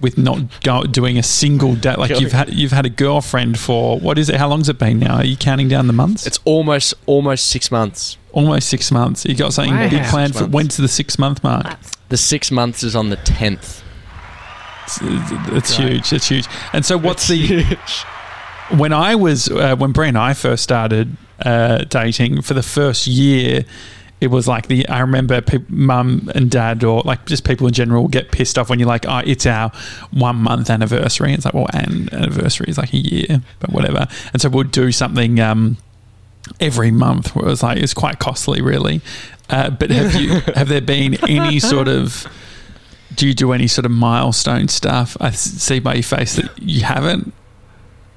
with 0.00 0.16
not 0.18 0.62
go, 0.62 0.84
doing 0.84 1.18
a 1.18 1.22
single 1.22 1.74
date. 1.74 1.98
Like 1.98 2.18
you've 2.20 2.32
had 2.32 2.52
you've 2.54 2.72
had 2.72 2.86
a 2.86 2.90
girlfriend 2.90 3.58
for 3.58 3.98
what 3.98 4.18
is 4.18 4.28
it? 4.28 4.36
How 4.36 4.48
long's 4.48 4.68
it 4.68 4.78
been 4.78 4.98
now? 4.98 5.16
Are 5.16 5.24
you 5.24 5.36
counting 5.36 5.68
down 5.68 5.86
the 5.86 5.92
months? 5.92 6.26
It's 6.26 6.38
almost 6.44 6.94
almost 7.06 7.46
six 7.46 7.70
months. 7.70 8.16
almost 8.32 8.68
six 8.68 8.90
months. 8.92 9.24
You 9.24 9.34
got 9.34 9.52
something 9.52 9.74
Wow. 9.74 9.88
big 9.90 10.04
planned 10.04 10.34
for 10.34 10.42
months. 10.42 10.54
when's 10.54 10.76
the 10.76 10.88
six 10.88 11.18
month 11.18 11.42
mark? 11.42 11.64
That's- 11.64 11.92
The 12.08 12.16
six 12.16 12.50
months 12.50 12.82
is 12.82 12.94
on 12.96 13.10
the 13.10 13.16
tenth. 13.16 13.82
It's, 14.84 14.98
it's 15.02 15.76
huge. 15.76 16.12
It's 16.12 16.28
huge. 16.28 16.46
And 16.72 16.84
so, 16.86 16.96
what's 16.96 17.28
the 17.28 17.36
huge. 17.36 18.04
when 18.78 18.92
I 18.92 19.14
was 19.16 19.48
uh, 19.50 19.76
when 19.76 19.92
Brie 19.92 20.08
and 20.08 20.16
I 20.16 20.32
first 20.34 20.62
started 20.62 21.16
uh, 21.44 21.78
dating 21.84 22.42
for 22.42 22.54
the 22.54 22.62
first 22.62 23.06
year, 23.06 23.64
it 24.20 24.28
was 24.28 24.48
like 24.48 24.66
the 24.66 24.88
I 24.88 25.00
remember 25.00 25.40
pe- 25.40 25.64
mum 25.68 26.30
and 26.34 26.50
dad 26.50 26.82
or 26.84 27.02
like 27.04 27.26
just 27.26 27.44
people 27.44 27.66
in 27.66 27.72
general 27.72 28.08
get 28.08 28.32
pissed 28.32 28.58
off 28.58 28.68
when 28.68 28.78
you're 28.78 28.88
like, 28.88 29.06
oh, 29.06 29.22
it's 29.24 29.46
our 29.46 29.70
one 30.10 30.36
month 30.36 30.70
anniversary. 30.70 31.32
It's 31.32 31.44
like, 31.44 31.54
well, 31.54 31.68
an 31.72 32.08
anniversary 32.12 32.66
is 32.68 32.78
like 32.78 32.92
a 32.92 32.98
year, 32.98 33.40
but 33.60 33.70
whatever. 33.70 34.06
And 34.32 34.42
so 34.42 34.48
we'll 34.48 34.64
do 34.64 34.92
something. 34.92 35.40
Um, 35.40 35.76
Every 36.60 36.90
month, 36.90 37.34
where 37.36 37.44
it 37.44 37.48
was 37.48 37.62
like 37.62 37.76
it's 37.76 37.92
quite 37.92 38.20
costly, 38.20 38.62
really. 38.62 39.02
Uh, 39.50 39.68
but 39.68 39.90
have 39.90 40.14
you 40.14 40.30
have 40.54 40.68
there 40.68 40.80
been 40.80 41.14
any 41.28 41.58
sort 41.60 41.88
of 41.88 42.26
do 43.14 43.26
you 43.26 43.34
do 43.34 43.52
any 43.52 43.66
sort 43.66 43.84
of 43.84 43.90
milestone 43.90 44.68
stuff? 44.68 45.14
I 45.20 45.30
see 45.32 45.78
by 45.78 45.94
your 45.94 46.02
face 46.04 46.36
that 46.36 46.50
you 46.58 46.84
haven't. 46.84 47.34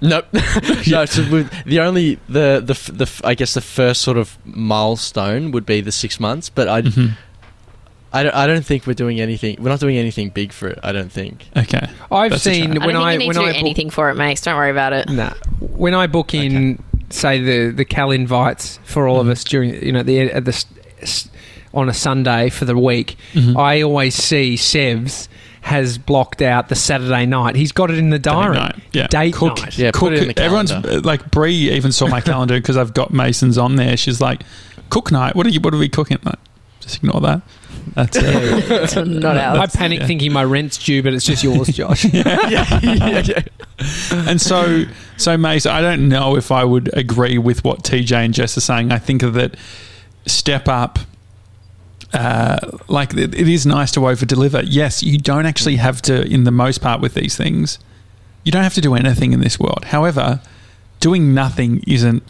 Nope. 0.01 0.25
no. 0.87 1.05
So 1.05 1.29
with 1.31 1.51
the 1.65 1.79
only 1.79 2.15
the 2.27 2.61
the 2.65 2.91
the 2.91 3.03
f- 3.03 3.21
I 3.23 3.35
guess 3.35 3.53
the 3.53 3.61
first 3.61 4.01
sort 4.01 4.17
of 4.17 4.37
milestone 4.45 5.51
would 5.51 5.65
be 5.65 5.81
the 5.81 5.91
six 5.91 6.19
months, 6.19 6.49
but 6.49 6.67
I 6.67 6.81
Mhm. 6.81 7.11
I 8.13 8.23
don't, 8.23 8.35
I 8.35 8.45
don't 8.47 8.65
think 8.65 8.87
we're 8.87 8.93
doing 8.93 9.21
anything. 9.21 9.55
We're 9.59 9.69
not 9.69 9.79
doing 9.79 9.95
anything 9.97 10.29
big 10.31 10.51
for 10.51 10.67
it. 10.67 10.79
I 10.83 10.91
don't 10.91 11.11
think. 11.11 11.45
Okay. 11.55 11.87
I've 12.11 12.31
That's 12.31 12.43
seen 12.43 12.73
try. 12.75 12.83
I 12.83 12.85
when 12.87 12.95
don't 12.95 13.03
think 13.03 13.05
I 13.05 13.11
you 13.13 13.19
need 13.19 13.27
when 13.27 13.35
to 13.35 13.39
do 13.41 13.45
I 13.45 13.51
book, 13.51 13.57
anything 13.59 13.89
for 13.89 14.09
it, 14.09 14.15
Mace. 14.15 14.41
Don't 14.41 14.55
worry 14.57 14.71
about 14.71 14.91
it. 14.93 15.07
nah, 15.09 15.33
when 15.61 15.93
I 15.93 16.07
book 16.07 16.33
in, 16.33 16.83
say 17.09 17.39
the 17.41 17.71
the 17.71 17.85
Cal 17.85 18.11
invites 18.11 18.79
for 18.83 19.07
all 19.07 19.21
of 19.21 19.27
Mhm. 19.27 19.31
us 19.31 19.43
during 19.45 19.81
you 19.85 19.91
know 19.93 20.03
the 20.03 20.19
at 20.31 20.43
the 20.45 20.51
s- 20.51 20.65
s- 21.01 21.29
on 21.73 21.87
a 21.87 21.93
Sunday 21.93 22.49
for 22.49 22.65
the 22.65 22.75
week, 22.77 23.15
Mhm. 23.33 23.55
I 23.57 23.81
always 23.81 24.13
see 24.15 24.55
Sevs 24.55 25.29
has 25.61 25.97
blocked 25.97 26.41
out 26.41 26.69
the 26.69 26.75
Saturday 26.75 27.25
night. 27.25 27.55
He's 27.55 27.71
got 27.71 27.91
it 27.91 27.97
in 27.97 28.09
the 28.09 28.19
diary. 28.19 28.55
night, 28.55 28.75
yeah. 28.93 29.07
Date 29.07 29.33
Cook- 29.35 29.57
night. 29.59 29.77
Yeah, 29.77 29.91
Cook, 29.91 29.99
put 29.99 30.13
it 30.13 30.21
in 30.23 30.27
the 30.29 30.39
everyone's 30.41 30.71
calendar. 30.71 30.97
uh, 30.97 31.01
like 31.01 31.29
Brie 31.31 31.71
even 31.71 31.91
saw 31.91 32.07
my 32.07 32.19
calendar 32.21 32.55
because 32.59 32.77
I've 32.77 32.93
got 32.93 33.11
Mason's 33.13 33.57
on 33.57 33.75
there. 33.75 33.95
She's 33.95 34.19
like, 34.19 34.41
"Cook 34.89 35.11
night. 35.11 35.35
What 35.35 35.45
are 35.45 35.49
you? 35.49 35.59
What 35.61 35.73
are 35.73 35.77
we 35.77 35.87
cooking?" 35.89 36.17
Like, 36.23 36.39
just 36.79 36.97
ignore 36.97 37.21
that. 37.21 37.41
That's 37.93 38.17
uh, 38.17 38.21
It's 38.83 38.95
not 38.95 39.37
I 39.37 39.65
panic 39.67 39.99
yeah. 40.01 40.07
thinking 40.07 40.33
my 40.33 40.43
rent's 40.43 40.77
due, 40.77 41.01
but 41.03 41.13
it's 41.13 41.25
just 41.25 41.43
yours, 41.43 41.67
Josh. 41.75 42.05
yeah, 42.05 42.47
yeah, 42.49 43.21
yeah. 43.25 43.41
and 44.11 44.39
so 44.41 44.85
so 45.17 45.37
Mace, 45.37 45.65
I 45.65 45.81
don't 45.81 46.09
know 46.09 46.35
if 46.37 46.51
I 46.51 46.63
would 46.63 46.89
agree 46.97 47.37
with 47.37 47.63
what 47.63 47.83
TJ 47.83 48.11
and 48.13 48.33
Jess 48.33 48.57
are 48.57 48.61
saying. 48.61 48.91
I 48.91 48.97
think 48.97 49.21
that 49.21 49.55
step 50.25 50.67
up. 50.67 50.99
Uh, 52.13 52.57
like 52.87 53.13
it, 53.13 53.33
it 53.33 53.47
is 53.47 53.65
nice 53.65 53.91
to 53.93 54.07
over 54.07 54.25
deliver. 54.25 54.61
Yes, 54.63 55.01
you 55.01 55.17
don't 55.17 55.45
actually 55.45 55.77
have 55.77 56.01
to, 56.03 56.25
in 56.27 56.43
the 56.43 56.51
most 56.51 56.81
part, 56.81 56.99
with 57.01 57.13
these 57.13 57.37
things, 57.37 57.79
you 58.43 58.51
don't 58.51 58.63
have 58.63 58.73
to 58.73 58.81
do 58.81 58.95
anything 58.95 59.31
in 59.33 59.39
this 59.39 59.59
world. 59.59 59.85
However, 59.85 60.41
doing 60.99 61.33
nothing 61.33 61.81
isn't 61.87 62.23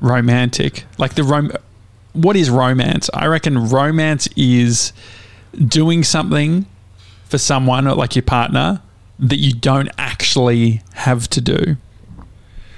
romantic. 0.00 0.84
Like 0.98 1.14
the 1.14 1.24
rom, 1.24 1.50
what 2.12 2.36
is 2.36 2.50
romance? 2.50 3.10
I 3.12 3.26
reckon 3.26 3.68
romance 3.68 4.28
is 4.36 4.92
doing 5.66 6.04
something 6.04 6.66
for 7.24 7.38
someone, 7.38 7.88
or 7.88 7.94
like 7.96 8.14
your 8.14 8.22
partner, 8.22 8.80
that 9.18 9.38
you 9.38 9.52
don't 9.54 9.88
actually 9.98 10.82
have 10.94 11.28
to 11.30 11.40
do. 11.40 11.76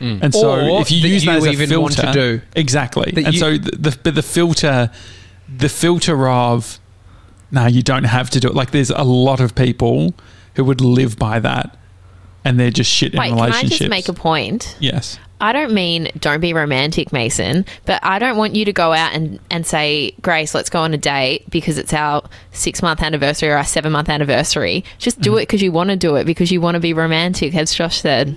Mm. 0.01 0.23
And 0.23 0.33
so, 0.33 0.53
Or 0.71 0.81
if 0.81 0.91
you 0.93 0.99
use 0.99 1.25
you 1.25 1.31
that 1.33 1.39
as 1.39 1.47
a 1.47 1.55
filter, 1.67 1.81
want 1.81 1.97
to 1.97 2.13
do. 2.13 2.41
exactly. 2.55 3.11
That 3.13 3.25
and 3.27 3.35
you- 3.35 3.41
so, 3.41 3.59
the, 3.59 3.71
the 3.91 3.99
but 4.03 4.15
the 4.15 4.23
filter, 4.23 4.91
the 5.49 5.69
filter 5.69 6.29
of, 6.29 6.79
no, 7.51 7.67
you 7.67 7.83
don't 7.83 8.05
have 8.05 8.31
to 8.31 8.41
do 8.41 8.49
it. 8.49 8.55
Like, 8.55 8.71
there's 8.71 8.91
a 8.91 9.05
lot 9.05 9.41
of 9.41 9.55
people 9.55 10.15
who 10.55 10.65
would 10.65 10.81
live 10.81 11.19
by 11.19 11.39
that, 11.41 11.77
and 12.45 12.59
they're 12.59 12.71
just 12.71 12.91
shit 12.91 13.15
in 13.15 13.19
Wait, 13.19 13.31
can 13.31 13.39
I 13.39 13.47
relationships. 13.47 13.79
just 13.79 13.91
make 13.91 14.09
a 14.09 14.13
point? 14.13 14.77
yes. 14.81 15.19
I 15.41 15.53
don't 15.53 15.73
mean 15.73 16.11
don't 16.19 16.41
be 16.41 16.53
romantic, 16.53 17.13
Mason, 17.13 17.65
but 17.87 18.01
I 18.05 18.19
don't 18.19 18.37
want 18.37 18.57
you 18.57 18.65
to 18.65 18.73
go 18.73 18.93
out 18.93 19.13
and, 19.15 19.39
and 19.51 19.65
say, 19.65 20.13
Grace, 20.21 20.53
let's 20.53 20.69
go 20.69 20.81
on 20.81 20.93
a 20.95 20.99
date 20.99 21.49
because 21.49 21.79
it's 21.79 21.93
our 21.93 22.29
six 22.51 22.83
month 22.83 23.03
anniversary 23.03 23.49
or 23.51 23.57
our 23.57 23.65
seven 23.65 23.93
month 23.93 24.09
anniversary. 24.09 24.85
Just 24.99 25.19
mm-hmm. 25.19 25.23
do 25.23 25.37
it 25.37 25.43
because 25.43 25.63
you 25.63 25.71
want 25.71 25.91
to 25.91 25.97
do 25.97 26.17
it 26.17 26.25
because 26.25 26.51
you 26.51 26.61
want 26.61 26.75
to 26.75 26.81
be 26.81 26.93
romantic, 26.93 27.55
as 27.55 27.73
Josh 27.73 28.01
said. 28.01 28.37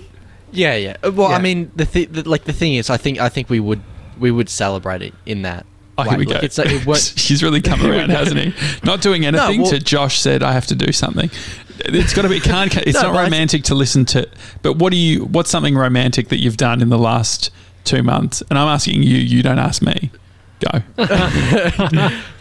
Yeah, 0.52 0.76
yeah. 0.76 0.96
Well, 1.02 1.30
Yeah. 1.30 1.36
I 1.36 1.40
mean, 1.40 1.72
the, 1.74 1.86
th- 1.86 2.10
the 2.10 2.28
like 2.28 2.44
the 2.44 2.52
thing 2.52 2.74
is, 2.74 2.88
I 2.88 2.98
think 2.98 3.18
I 3.18 3.28
think 3.28 3.50
we 3.50 3.58
would 3.58 3.82
we 4.20 4.30
would 4.30 4.48
celebrate 4.48 5.02
it 5.02 5.14
in 5.26 5.42
that. 5.42 5.66
Oh, 5.98 6.04
here 6.04 6.18
we 6.18 6.24
go. 6.24 6.38
It's, 6.42 6.56
like, 6.58 6.68
it 6.70 6.82
He's 7.18 7.42
really 7.42 7.60
come 7.60 7.84
around, 7.90 8.10
hasn't 8.10 8.40
he? 8.40 8.54
Not 8.84 9.02
doing 9.02 9.26
anything 9.26 9.62
well- 9.62 9.70
to 9.70 9.78
Josh 9.78 10.20
said 10.20 10.42
I 10.42 10.52
have 10.52 10.66
to 10.68 10.74
do 10.74 10.92
something. 10.92 11.30
It's 11.84 12.14
got 12.14 12.22
to 12.22 12.28
be. 12.28 12.36
It 12.36 12.42
can't. 12.44 12.74
It's 12.78 12.94
No, 13.02 13.12
not 13.12 13.24
romantic 13.24 13.64
to 13.64 13.74
listen 13.74 14.04
to. 14.06 14.28
But 14.62 14.74
what 14.74 14.92
do 14.92 14.96
you? 14.98 15.24
What's 15.24 15.50
something 15.50 15.74
romantic 15.74 16.28
that 16.28 16.38
you've 16.38 16.56
done 16.56 16.80
in 16.80 16.90
the 16.90 16.98
last 16.98 17.50
two 17.84 18.02
months? 18.02 18.42
And 18.48 18.58
I'm 18.58 18.68
asking 18.68 19.02
you. 19.02 19.16
You 19.16 19.42
don't 19.42 19.58
ask 19.58 19.82
me. 19.82 20.10
Go. 20.60 20.78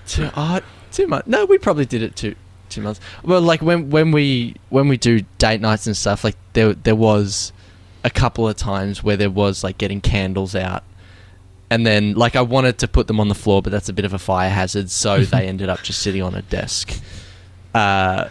two, 0.05 0.29
oh, 0.35 0.59
two 0.91 1.07
months. 1.07 1.27
No, 1.27 1.45
we 1.45 1.57
probably 1.57 1.85
did 1.85 2.03
it 2.03 2.15
two 2.15 2.35
two 2.69 2.81
months. 2.81 2.99
Well, 3.23 3.41
like 3.41 3.61
when 3.61 3.89
when 3.89 4.11
we 4.11 4.55
when 4.69 4.87
we 4.87 4.97
do 4.97 5.21
date 5.39 5.61
nights 5.61 5.87
and 5.87 5.95
stuff, 5.97 6.23
like 6.23 6.35
there 6.53 6.73
there 6.73 6.95
was 6.95 7.51
a 8.03 8.09
couple 8.09 8.47
of 8.47 8.55
times 8.57 9.03
where 9.03 9.17
there 9.17 9.29
was 9.29 9.63
like 9.63 9.77
getting 9.77 10.01
candles 10.01 10.55
out. 10.55 10.83
And 11.71 11.87
then, 11.87 12.13
like, 12.13 12.35
I 12.35 12.41
wanted 12.41 12.77
to 12.79 12.87
put 12.87 13.07
them 13.07 13.19
on 13.19 13.29
the 13.29 13.33
floor, 13.35 13.61
but 13.63 13.71
that's 13.71 13.87
a 13.89 13.93
bit 13.93 14.05
of 14.05 14.13
a 14.13 14.19
fire 14.19 14.49
hazard, 14.49 14.89
so 14.91 15.19
they 15.23 15.47
ended 15.47 15.69
up 15.69 15.81
just 15.81 16.01
sitting 16.01 16.21
on 16.21 16.35
a 16.35 16.41
desk. 16.43 17.01
Uh, 17.73 18.27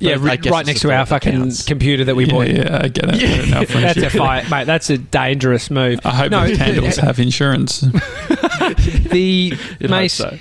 yeah, 0.00 0.16
But 0.16 0.44
ri- 0.44 0.50
right 0.50 0.66
next 0.66 0.80
to 0.80 0.90
our 0.90 1.06
fucking 1.06 1.32
counts. 1.32 1.64
computer 1.64 2.04
that 2.04 2.16
we 2.16 2.24
yeah, 2.26 2.32
bought. 2.32 2.48
yeah, 2.48 2.80
I 2.82 2.88
get 2.88 3.14
it. 3.14 3.22
Yeah. 3.22 3.60
No, 3.60 3.64
That's 3.80 3.98
a 4.02 4.10
fire, 4.10 4.44
mate. 4.50 4.64
That's 4.64 4.90
a 4.90 4.98
dangerous 4.98 5.70
move. 5.70 6.00
I 6.04 6.10
hope 6.10 6.30
No, 6.32 6.46
the 6.48 6.56
candles 6.56 6.96
have 6.96 7.20
insurance. 7.20 7.80
The 7.82 9.56
you'd 9.78 9.90
Mace, 9.90 10.14
so. 10.14 10.36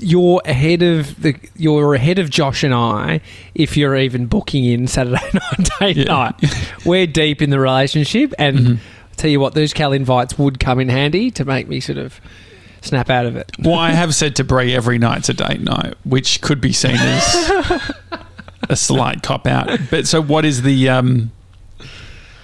you're 0.00 0.42
ahead 0.44 0.82
of 0.82 1.22
the 1.22 1.34
you're 1.56 1.94
ahead 1.94 2.18
of 2.18 2.28
Josh 2.28 2.62
and 2.62 2.74
I 2.74 3.20
if 3.54 3.76
you're 3.76 3.96
even 3.96 4.26
booking 4.26 4.64
in 4.64 4.86
Saturday 4.86 5.18
night 5.32 5.70
date 5.80 5.96
Yeah. 5.96 6.04
night. 6.04 6.34
We're 6.84 7.06
deep 7.06 7.40
in 7.40 7.50
the 7.50 7.58
relationship, 7.60 8.34
and 8.38 8.58
Mhm. 8.58 8.78
Tell 9.20 9.28
you 9.28 9.38
what, 9.38 9.52
those 9.52 9.74
cal 9.74 9.92
invites 9.92 10.38
would 10.38 10.58
come 10.58 10.80
in 10.80 10.88
handy 10.88 11.30
to 11.32 11.44
make 11.44 11.68
me 11.68 11.78
sort 11.78 11.98
of 11.98 12.22
snap 12.80 13.10
out 13.10 13.26
of 13.26 13.36
it. 13.36 13.52
Well, 13.58 13.74
I 13.74 13.90
have 13.90 14.14
said 14.14 14.34
to 14.36 14.44
Brie 14.44 14.74
every 14.74 14.96
night's 14.96 15.28
a 15.28 15.34
date 15.34 15.60
night, 15.60 15.92
which 16.04 16.40
could 16.40 16.58
be 16.58 16.72
seen 16.72 16.96
as 16.96 17.92
a 18.70 18.76
slight 18.76 19.22
cop 19.22 19.46
out. 19.46 19.78
But 19.90 20.06
so, 20.06 20.22
what 20.22 20.46
is 20.46 20.62
the 20.62 20.88
um, 20.88 21.32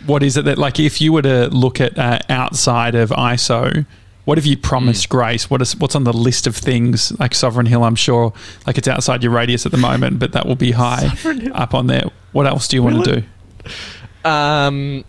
what 0.05 0.23
is 0.23 0.37
it 0.37 0.45
that 0.45 0.59
like 0.59 0.79
if 0.79 1.01
you 1.01 1.15
were 1.15 1.23
to 1.23 1.49
look 1.49 1.81
at 1.81 1.97
uh, 1.99 2.19
outside 2.29 2.95
of 2.95 3.09
ISO? 3.09 3.87
What 4.27 4.37
have 4.37 4.45
you 4.45 4.59
promised 4.59 5.09
Grace? 5.09 5.49
What 5.49 5.62
is 5.62 5.75
what's 5.77 5.95
on 5.95 6.05
the 6.05 6.12
list 6.12 6.47
of 6.47 6.55
things 6.55 7.19
like 7.19 7.35
Sovereign 7.35 7.65
Hill? 7.65 7.85
I'm 7.85 7.97
sure 7.97 8.35
like 8.67 8.77
it's 8.77 8.87
outside 8.87 9.23
your 9.23 9.33
radius 9.33 9.65
at 9.65 9.73
the 9.73 9.79
moment, 9.79 10.19
but 10.19 10.33
that 10.33 10.45
will 10.45 10.57
be 10.57 10.73
high 10.73 11.11
up 11.55 11.73
on 11.73 11.87
there. 11.87 12.11
What 12.33 12.47
else 12.47 12.69
do 12.69 12.77
you 12.77 12.83
want 12.83 13.03
to 13.03 13.23
do? 13.23 14.29
Um, 14.29 15.05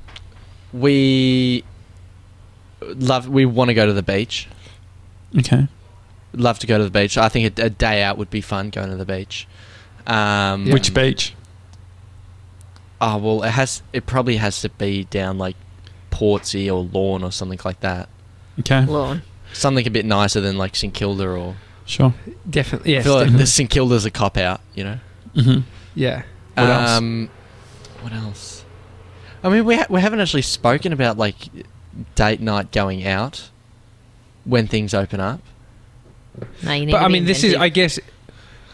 we 0.73 1.63
love. 2.81 3.27
We 3.27 3.45
want 3.45 3.69
to 3.69 3.73
go 3.73 3.85
to 3.85 3.93
the 3.93 4.03
beach. 4.03 4.47
Okay, 5.37 5.67
Love 6.33 6.59
to 6.59 6.67
go 6.67 6.77
to 6.77 6.83
the 6.83 6.89
beach. 6.89 7.17
I 7.17 7.29
think 7.29 7.59
a, 7.59 7.63
a 7.65 7.69
day 7.69 8.03
out 8.03 8.17
would 8.17 8.29
be 8.29 8.41
fun 8.41 8.69
going 8.69 8.89
to 8.89 8.95
the 8.95 9.05
beach. 9.05 9.47
Um, 10.05 10.69
which 10.69 10.93
beach? 10.93 11.33
Oh 13.01 13.17
well, 13.17 13.43
it 13.43 13.51
has. 13.51 13.81
It 13.93 14.05
probably 14.05 14.37
has 14.37 14.61
to 14.61 14.69
be 14.69 15.03
down 15.05 15.37
like 15.37 15.55
Portsea 16.11 16.69
or 16.73 16.83
Lorne 16.83 17.23
or 17.23 17.31
something 17.31 17.59
like 17.65 17.79
that. 17.81 18.09
Okay, 18.59 18.85
Lorne. 18.85 19.21
Something 19.53 19.85
a 19.87 19.91
bit 19.91 20.05
nicer 20.05 20.41
than 20.41 20.57
like 20.57 20.75
St 20.75 20.93
Kilda 20.93 21.27
or. 21.27 21.55
sure. 21.85 22.13
Definitely, 22.49 22.93
I 22.93 22.95
yes, 22.95 23.03
feel 23.05 23.13
like 23.13 23.23
definitely. 23.25 23.43
the 23.43 23.47
St 23.47 23.69
Kilda's 23.69 24.05
a 24.05 24.11
cop 24.11 24.37
out. 24.37 24.61
You 24.75 24.83
know. 24.83 24.99
hmm 25.35 25.59
yeah. 25.95 26.23
What 26.55 26.69
else? 26.69 26.89
um, 26.91 27.29
What 28.01 28.13
else? 28.13 28.56
I 29.47 29.49
mean, 29.53 29.65
we 29.65 29.75
ha- 29.77 29.87
we 29.89 30.01
haven't 30.01 30.19
actually 30.19 30.41
spoken 30.43 30.93
about 30.93 31.17
like 31.17 31.35
date 32.15 32.41
night 32.41 32.71
going 32.71 33.05
out 33.07 33.49
when 34.45 34.67
things 34.67 34.93
open 34.93 35.19
up. 35.19 35.41
No, 36.63 36.73
you 36.73 36.85
need 36.85 36.91
But 36.91 36.99
to 36.99 37.03
I 37.05 37.07
be 37.07 37.13
mean, 37.13 37.25
this 37.25 37.43
is. 37.43 37.55
I 37.55 37.69
guess, 37.69 37.99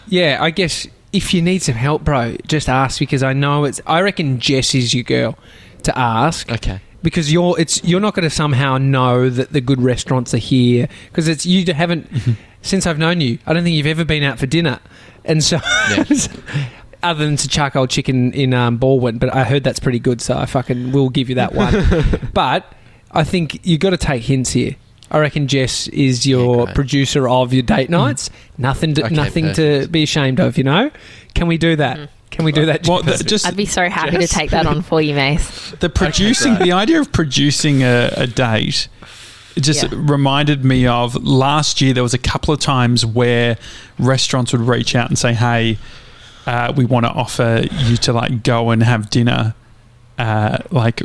yeah, 0.07 0.37
I 0.41 0.49
guess 0.49 0.85
if 1.13 1.33
you 1.33 1.41
need 1.41 1.61
some 1.61 1.75
help, 1.75 2.03
bro, 2.03 2.35
just 2.47 2.67
ask 2.67 2.99
because 2.99 3.23
I 3.23 3.33
know 3.33 3.63
it's. 3.63 3.79
I 3.85 4.01
reckon 4.01 4.39
Jess 4.39 4.75
is 4.75 4.93
your 4.93 5.03
girl 5.03 5.37
to 5.83 5.97
ask 5.97 6.51
Okay. 6.51 6.81
because 7.01 7.31
you're. 7.31 7.57
It's 7.59 7.83
you're 7.83 8.01
not 8.01 8.13
going 8.15 8.23
to 8.23 8.29
somehow 8.35 8.77
know 8.77 9.29
that 9.29 9.53
the 9.53 9.61
good 9.61 9.81
restaurants 9.81 10.33
are 10.33 10.37
here 10.39 10.89
because 11.09 11.27
it's 11.27 11.45
you 11.45 11.71
haven't 11.73 12.09
since 12.61 12.85
I've 12.85 12.97
known 12.99 13.21
you. 13.21 13.39
I 13.45 13.53
don't 13.53 13.63
think 13.63 13.75
you've 13.77 13.87
ever 13.87 14.03
been 14.05 14.23
out 14.23 14.39
for 14.39 14.45
dinner, 14.47 14.79
and 15.23 15.43
so. 15.43 15.59
Yeah. 15.89 16.03
Other 17.03 17.25
than 17.25 17.35
to 17.37 17.47
charcoal 17.47 17.85
chicken 17.87 18.31
in 18.33 18.53
um, 18.53 18.79
Balwyn, 18.79 19.19
but 19.19 19.33
I 19.35 19.43
heard 19.43 19.63
that's 19.63 19.79
pretty 19.79 19.99
good, 19.99 20.21
so 20.21 20.37
I 20.37 20.45
fucking 20.45 20.91
will 20.93 21.09
give 21.09 21.29
you 21.29 21.35
that 21.35 21.53
one. 21.53 22.29
but 22.33 22.73
I 23.11 23.23
think 23.23 23.59
you've 23.65 23.81
got 23.81 23.89
to 23.91 23.97
take 23.97 24.23
hints 24.23 24.51
here. 24.51 24.75
I 25.11 25.19
reckon 25.19 25.47
Jess 25.47 25.87
is 25.89 26.25
your 26.25 26.65
Yeah, 26.67 26.73
producer 26.73 27.27
of 27.29 27.53
your 27.53 27.61
date 27.61 27.89
nights. 27.89 28.29
Nothing, 28.57 28.95
to, 28.95 29.05
Okay, 29.05 29.13
nothing 29.13 29.53
to 29.53 29.87
be 29.89 30.01
ashamed 30.03 30.39
of. 30.39 30.57
You 30.57 30.63
know? 30.63 30.91
Can 31.35 31.47
we 31.47 31.57
do 31.59 31.75
that? 31.75 31.97
Mm. 31.99 32.07
Can 32.31 32.45
we 32.45 32.51
do 32.51 32.65
that? 32.65 32.87
Well, 32.87 33.03
Jess? 33.03 33.19
the, 33.19 33.23
just 33.25 33.45
I'd 33.45 33.55
be 33.55 33.67
so 33.67 33.87
happy 33.89 34.17
Jess? 34.17 34.29
to 34.29 34.35
take 34.35 34.49
that 34.51 34.65
on 34.65 34.81
for 34.81 34.99
you, 35.01 35.13
Mace. 35.13 35.71
the 35.81 35.89
producing 35.89 36.55
great. 36.55 36.65
the 36.65 36.71
idea 36.71 36.99
of 36.99 37.11
producing 37.11 37.83
a, 37.83 38.11
a 38.17 38.25
date 38.25 38.87
it 39.55 39.61
just 39.61 39.83
Yeah. 39.83 39.89
reminded 39.93 40.65
me 40.65 40.87
of 40.87 41.13
last 41.23 41.79
year 41.79 41.93
there 41.93 42.01
was 42.01 42.15
a 42.15 42.17
couple 42.17 42.51
of 42.51 42.59
times 42.59 43.05
where 43.05 43.55
restaurants 43.99 44.51
would 44.51 44.61
reach 44.61 44.95
out 44.95 45.09
and 45.09 45.19
say 45.19 45.33
hey 45.33 45.77
uh, 46.45 46.73
we 46.75 46.85
want 46.85 47.05
to 47.05 47.11
offer 47.11 47.63
you 47.71 47.97
to 47.97 48.13
like 48.13 48.43
go 48.43 48.69
and 48.71 48.83
have 48.83 49.09
dinner 49.09 49.55
uh, 50.17 50.57
like 50.71 51.01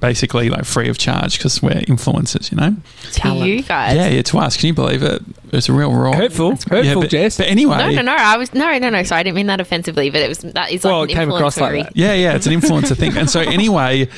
basically 0.00 0.50
like 0.50 0.64
free 0.64 0.88
of 0.88 0.98
charge 0.98 1.38
because 1.38 1.62
we're 1.62 1.70
influencers 1.82 2.50
you 2.50 2.56
know 2.56 2.74
To 3.04 3.12
Talent. 3.12 3.46
you 3.48 3.62
guys. 3.62 3.94
yeah 3.96 4.08
yeah 4.08 4.22
to 4.22 4.38
us 4.38 4.56
can 4.56 4.66
you 4.68 4.74
believe 4.74 5.02
it 5.02 5.22
it's 5.52 5.68
a 5.68 5.72
real 5.72 5.92
raw 5.92 6.12
hurtful, 6.12 6.50
hurtful, 6.52 6.82
yeah, 6.84 6.94
but, 6.94 7.08
Jess. 7.10 7.36
but 7.36 7.46
anyway 7.46 7.78
No, 7.78 7.90
no, 7.90 8.02
no. 8.02 8.14
I 8.16 8.36
was 8.36 8.52
no, 8.54 8.76
no, 8.78 8.90
no. 8.90 9.02
Sorry, 9.04 9.20
I 9.20 9.22
didn't 9.22 9.36
mean 9.36 9.46
that 9.46 9.60
offensively, 9.60 10.10
but 10.10 10.20
it 10.22 10.28
was 10.28 10.38
that 10.38 10.70
is 10.72 10.84
like 10.84 10.90
Well, 10.92 11.02
an 11.04 11.10
it 11.10 11.14
came 11.14 11.30
across 11.30 11.58
like 11.60 11.84
that. 11.84 11.96
yeah 11.96 12.14
yeah 12.14 12.34
it's 12.34 12.46
an 12.46 12.52
influencer 12.60 12.96
thing 12.96 13.16
and 13.16 13.30
so 13.30 13.40
anyway 13.58 14.06
So 14.06 14.10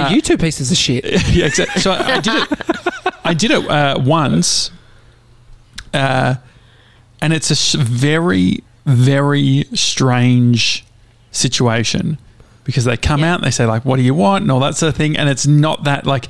uh, 0.00 0.08
you 0.10 0.20
two 0.22 0.38
pieces 0.38 0.70
of 0.72 0.76
shit. 0.78 1.04
yeah, 1.32 1.46
exactly. 1.46 1.80
So 1.82 1.92
I 1.92 2.18
did 2.20 2.34
it. 2.34 2.58
I 3.24 3.34
did 3.34 3.50
it 3.50 3.68
uh, 3.70 3.98
once, 4.00 4.70
uh, 5.94 6.36
and 7.20 7.32
it's 7.32 7.50
a 7.50 7.52
s- 7.52 7.74
very, 7.74 8.64
very 8.86 9.64
strange 9.74 10.84
situation 11.30 12.18
because 12.64 12.84
they 12.84 12.96
come 12.96 13.20
Yeah. 13.20 13.32
out 13.32 13.40
and 13.40 13.44
they 13.46 13.50
say 13.50 13.66
like, 13.66 13.84
"What 13.84 13.96
do 13.96 14.02
you 14.02 14.14
want?" 14.14 14.42
and 14.42 14.50
all 14.52 14.60
that 14.60 14.76
sort 14.76 14.90
of 14.90 14.96
thing, 14.96 15.16
and 15.16 15.28
it's 15.28 15.46
not 15.46 15.82
that 15.84 16.06
like 16.06 16.28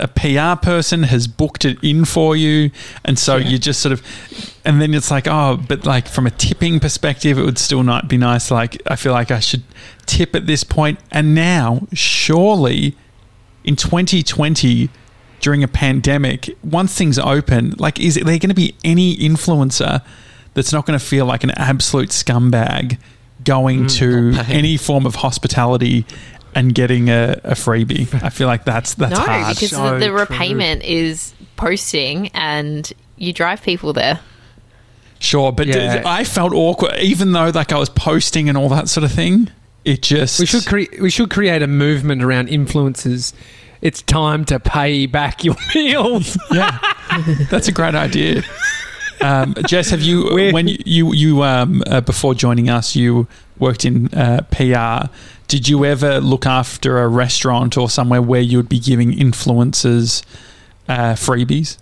a 0.00 0.08
PR 0.08 0.56
person 0.60 1.02
has 1.04 1.26
booked 1.26 1.64
it 1.66 1.76
in 1.82 2.04
for 2.06 2.34
you, 2.34 2.70
and 3.04 3.18
so 3.18 3.36
you 3.36 3.58
just 3.58 3.80
sort 3.80 3.92
of, 3.92 4.00
and 4.64 4.80
then 4.80 4.94
it's 4.94 5.10
like, 5.10 5.26
oh, 5.28 5.60
but 5.68 5.84
like 5.84 6.08
from 6.08 6.26
a 6.26 6.30
tipping 6.30 6.80
perspective, 6.80 7.38
it 7.38 7.42
would 7.44 7.58
still 7.58 7.82
not 7.82 8.08
be 8.08 8.16
nice. 8.16 8.50
Like 8.50 8.80
I 8.86 8.96
feel 8.96 9.12
like 9.12 9.30
I 9.30 9.40
should 9.40 9.64
tip 10.06 10.34
at 10.34 10.46
this 10.46 10.64
point, 10.64 10.98
and 11.10 11.34
now 11.34 11.86
surely 11.92 12.96
in 13.64 13.76
2020 13.76 14.88
during 15.40 15.62
a 15.62 15.68
pandemic, 15.68 16.56
once 16.64 16.94
things 16.96 17.18
open, 17.18 17.74
like, 17.78 18.00
is 18.00 18.14
there 18.14 18.24
going 18.24 18.40
to 18.48 18.54
be 18.54 18.74
any 18.82 19.14
influencer 19.18 20.00
that's 20.56 20.72
not 20.72 20.84
going 20.86 20.98
to 20.98 21.04
feel 21.04 21.26
like 21.26 21.44
an 21.44 21.50
absolute 21.52 22.08
scumbag 22.08 22.98
going 23.44 23.84
Mm, 23.84 23.98
to 23.98 24.52
any 24.52 24.76
form 24.76 25.06
of 25.06 25.14
hospitality 25.16 26.04
and 26.54 26.74
getting 26.74 27.08
a, 27.10 27.38
a 27.44 27.52
freebie? 27.54 28.12
I 28.22 28.30
feel 28.30 28.48
like 28.48 28.64
that's 28.64 28.94
that's 28.94 29.12
no, 29.12 29.20
hard. 29.20 29.54
because 29.54 29.70
So 29.70 29.92
the, 29.92 29.98
the 30.00 30.06
true. 30.06 30.18
repayment 30.18 30.82
is 30.82 31.34
posting 31.56 32.28
and 32.34 32.92
you 33.16 33.32
drive 33.32 33.62
people 33.62 33.92
there. 33.92 34.18
Sure, 35.18 35.52
but 35.52 35.66
Yeah. 35.66 36.02
I 36.04 36.24
felt 36.24 36.52
awkward, 36.52 36.98
even 37.00 37.32
though 37.32 37.50
like 37.50 37.72
I 37.72 37.78
was 37.78 37.88
posting 37.88 38.48
and 38.48 38.58
all 38.58 38.68
that 38.70 38.88
sort 38.88 39.04
of 39.04 39.12
thing. 39.12 39.50
It 39.84 40.02
just 40.02 40.40
We 40.40 40.46
should 40.46 40.66
cre- 40.66 41.00
we 41.00 41.10
should 41.10 41.30
create 41.30 41.62
a 41.62 41.66
movement 41.68 42.22
around 42.24 42.48
influencers. 42.48 43.32
It's 43.82 44.02
time 44.02 44.44
to 44.46 44.58
pay 44.58 45.06
back 45.06 45.44
your 45.44 45.54
meals. 45.74 46.36
yeah, 46.50 46.78
that's 47.50 47.68
a 47.68 47.72
great 47.72 47.94
idea. 47.94 48.42
Um, 49.20 49.54
Jess, 49.66 49.90
have 49.90 50.02
you 50.02 50.24
Where- 50.34 50.52
when 50.52 50.68
you 50.68 50.78
you, 50.84 51.12
you 51.14 51.42
um, 51.42 51.82
uh, 51.86 52.00
before 52.00 52.34
joining 52.34 52.68
us, 52.68 52.94
you 52.96 53.26
worked 53.58 53.84
in 53.84 54.12
uh, 54.14 54.42
PR. 54.50 55.10
Did 55.48 55.68
you 55.68 55.84
ever 55.84 56.20
look 56.20 56.44
after 56.44 56.98
a 57.02 57.08
restaurant 57.08 57.76
or 57.78 57.88
somewhere 57.88 58.20
where 58.20 58.40
you 58.40 58.58
would 58.58 58.68
be 58.68 58.78
giving 58.80 59.12
influencers 59.12 60.22
uh, 60.88 61.14
freebies? 61.14 61.78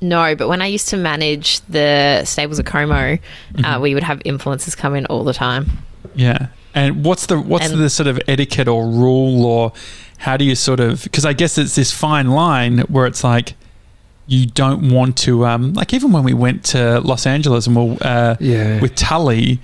No, 0.00 0.34
but 0.34 0.48
when 0.48 0.60
I 0.60 0.66
used 0.66 0.88
to 0.88 0.96
manage 0.96 1.60
the 1.68 2.22
stables 2.24 2.58
at 2.58 2.66
Como, 2.66 2.94
uh, 3.14 3.18
Mhm. 3.54 3.80
we 3.80 3.94
would 3.94 4.02
have 4.02 4.18
influencers 4.20 4.76
come 4.76 4.94
in 4.96 5.06
all 5.06 5.22
the 5.24 5.32
time. 5.32 5.70
Yeah. 6.14 6.46
And 6.74 7.04
what's 7.04 7.26
the 7.26 7.38
what's 7.38 7.70
And- 7.70 7.80
the 7.80 7.88
sort 7.90 8.06
of 8.08 8.20
etiquette 8.26 8.66
or 8.68 8.86
rule 8.88 9.44
or 9.44 9.72
how 10.18 10.36
do 10.36 10.44
you 10.44 10.54
sort 10.54 10.80
of 10.80 11.02
because 11.04 11.24
I 11.24 11.32
guess 11.34 11.56
it's 11.58 11.74
this 11.74 11.92
fine 11.92 12.30
line 12.30 12.78
where 12.88 13.06
it's 13.06 13.22
like 13.22 13.54
you 14.26 14.46
don't 14.46 14.90
want 14.90 15.16
to 15.18 15.44
um 15.44 15.72
like 15.74 15.92
even 15.92 16.12
when 16.12 16.22
we 16.24 16.32
went 16.34 16.64
to 16.64 17.00
Los 17.00 17.26
Angeles 17.26 17.66
and 17.66 17.76
we'll 17.76 17.98
uh 18.00 18.36
yeah. 18.40 18.80
with 18.80 18.94
Tully 18.94 19.58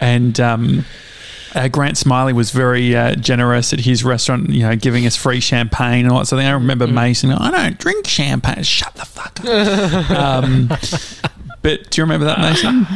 and 0.00 0.38
um 0.40 0.84
uh, 1.54 1.66
Grant 1.68 1.96
Smillie 1.96 2.32
was 2.32 2.52
very 2.52 2.94
uh, 2.94 3.16
generous 3.16 3.72
at 3.72 3.80
his 3.80 4.04
restaurant, 4.04 4.50
you 4.50 4.62
know, 4.62 4.76
giving 4.76 5.04
us 5.04 5.16
free 5.16 5.40
champagne 5.40 6.04
and 6.04 6.12
all 6.12 6.20
that 6.20 6.26
sort 6.26 6.38
of 6.38 6.42
thing. 6.44 6.48
I 6.48 6.52
remember 6.54 6.86
Mm. 6.86 6.92
Mason, 6.92 7.32
I 7.32 7.50
don't 7.50 7.76
drink 7.76 8.06
champagne. 8.06 8.62
Shut 8.62 8.94
the 8.94 9.04
fuck 9.04 9.40
up. 9.44 10.10
um, 10.44 10.68
but 11.62 11.90
do 11.90 12.00
you 12.00 12.04
remember 12.04 12.26
that, 12.26 12.38
Mason? 12.38 12.86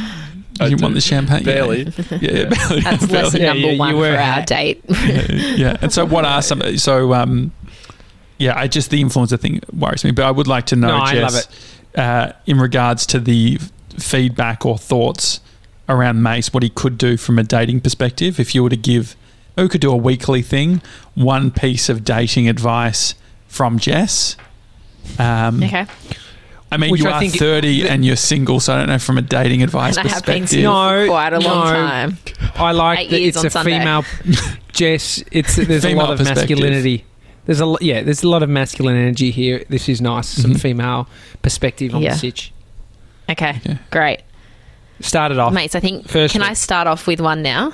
I 0.60 0.66
you 0.66 0.76
do. 0.76 0.82
want 0.82 0.94
the 0.94 1.00
champagne? 1.00 1.40
Yeah. 1.40 1.44
Barely. 1.44 1.82
Yeah, 1.82 2.18
yeah, 2.20 2.44
barely. 2.44 2.80
That's 2.80 3.06
barely. 3.06 3.22
lesson 3.24 3.40
Yeah, 3.40 3.46
number 3.48 3.66
yeah, 3.66 3.72
you 3.72 3.78
one 3.78 3.96
were 3.96 4.14
for 4.14 4.20
our 4.20 4.42
date. 4.44 4.84
yeah, 4.88 5.26
yeah. 5.32 5.76
And 5.82 5.92
so, 5.92 6.04
what 6.06 6.24
are 6.24 6.40
some? 6.40 6.78
So, 6.78 7.12
um, 7.12 7.50
yeah, 8.38 8.58
I 8.58 8.66
just 8.68 8.90
the 8.90 9.02
influencer 9.02 9.38
thing 9.38 9.60
worries 9.72 10.04
me. 10.04 10.10
But 10.10 10.24
I 10.24 10.30
would 10.30 10.46
like 10.46 10.66
to 10.66 10.76
know, 10.76 10.88
No, 10.88 10.96
I 10.96 11.12
love 11.14 11.32
Jess, 11.32 11.48
Uh, 11.96 12.32
in 12.46 12.58
regards 12.58 13.06
to 13.06 13.20
the 13.20 13.58
feedback 13.98 14.66
or 14.66 14.76
thoughts 14.78 15.40
around 15.88 16.22
Mace, 16.22 16.52
what 16.52 16.62
he 16.62 16.70
could 16.70 16.98
do 16.98 17.16
from 17.16 17.38
a 17.38 17.42
dating 17.44 17.80
perspective, 17.80 18.40
if 18.40 18.54
you 18.54 18.62
were 18.62 18.70
to 18.70 18.76
give, 18.76 19.14
maybe 19.56 19.64
we 19.66 19.68
could 19.70 19.80
do 19.80 19.92
a 19.92 19.96
weekly 19.96 20.42
thing, 20.42 20.82
one 21.14 21.50
piece 21.50 21.88
of 21.88 22.04
dating 22.04 22.48
advice 22.48 23.14
from 23.46 23.78
Jess. 23.78 24.36
Um, 25.18 25.62
okay. 25.62 25.86
I 26.72 26.76
mean, 26.76 26.90
Which 26.90 27.02
you 27.02 27.08
I 27.08 27.12
are 27.12 27.20
think- 27.20 27.36
30 27.38 27.86
and 27.88 28.04
you're 28.04 28.16
single, 28.16 28.58
so 28.58 28.74
I 28.74 28.78
don't 28.78 28.88
know 28.88 28.98
from 28.98 29.16
a 29.18 29.22
dating 29.22 29.62
advice 29.62 29.96
And 29.96 30.08
I 30.08 30.10
have 30.12 30.24
been 30.26 30.42
perspective. 30.42 30.64
No, 30.64 31.06
quite 31.06 31.32
a 31.32 31.38
long 31.38 31.66
no. 31.66 31.72
time. 31.72 32.18
I 32.56 32.72
like 32.72 32.98
Eight 32.98 33.10
that 33.10 33.20
it's 33.20 33.44
a 33.44 33.50
Sunday. 33.50 33.78
female. 33.78 34.04
Jess, 34.72 35.22
it's 35.30 35.54
there's 35.54 35.84
a 35.84 35.94
lot 35.94 36.10
of 36.18 36.24
masculinity. 36.24 37.04
There's 37.46 37.60
a 37.60 37.74
yeah, 37.80 38.02
there's 38.02 38.22
a 38.22 38.28
lot 38.28 38.42
of 38.42 38.48
masculine 38.48 38.96
energy 38.96 39.30
here. 39.30 39.64
This 39.68 39.88
is 39.88 40.00
nice. 40.00 40.26
Some 40.28 40.52
Mhm. 40.54 40.60
female 40.60 41.08
perspective 41.42 41.94
on 41.94 42.02
Yeah. 42.02 42.12
the 42.14 42.18
sitch. 42.18 42.52
Okay, 43.30 43.56
Okay. 43.64 43.78
great. 43.90 44.20
Start 45.00 45.32
it 45.32 45.38
off. 45.38 45.52
Mates, 45.52 45.74
I 45.74 45.80
think, 45.80 46.08
First 46.08 46.32
can. 46.32 46.42
I 46.42 46.52
start 46.54 46.86
off 46.86 47.06
with 47.06 47.20
one 47.20 47.42
now? 47.42 47.72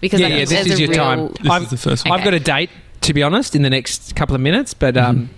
Because 0.00 0.20
Yeah, 0.20 0.28
yeah 0.28 0.44
this 0.44 0.66
is 0.66 0.78
your 0.80 0.88
real... 0.90 0.98
time. 0.98 1.28
This 1.42 1.50
I've, 1.50 1.62
is 1.64 1.70
the 1.70 1.76
first 1.76 2.08
one. 2.08 2.18
I've 2.18 2.24
got 2.24 2.34
a 2.34 2.40
date, 2.40 2.70
to 3.02 3.12
be 3.14 3.22
honest, 3.22 3.54
in 3.56 3.62
the 3.62 3.70
next 3.70 4.14
couple 4.14 4.34
of 4.34 4.40
minutes, 4.40 4.72
but 4.74 4.94
Mm-hmm. 4.94 5.06
um, 5.10 5.30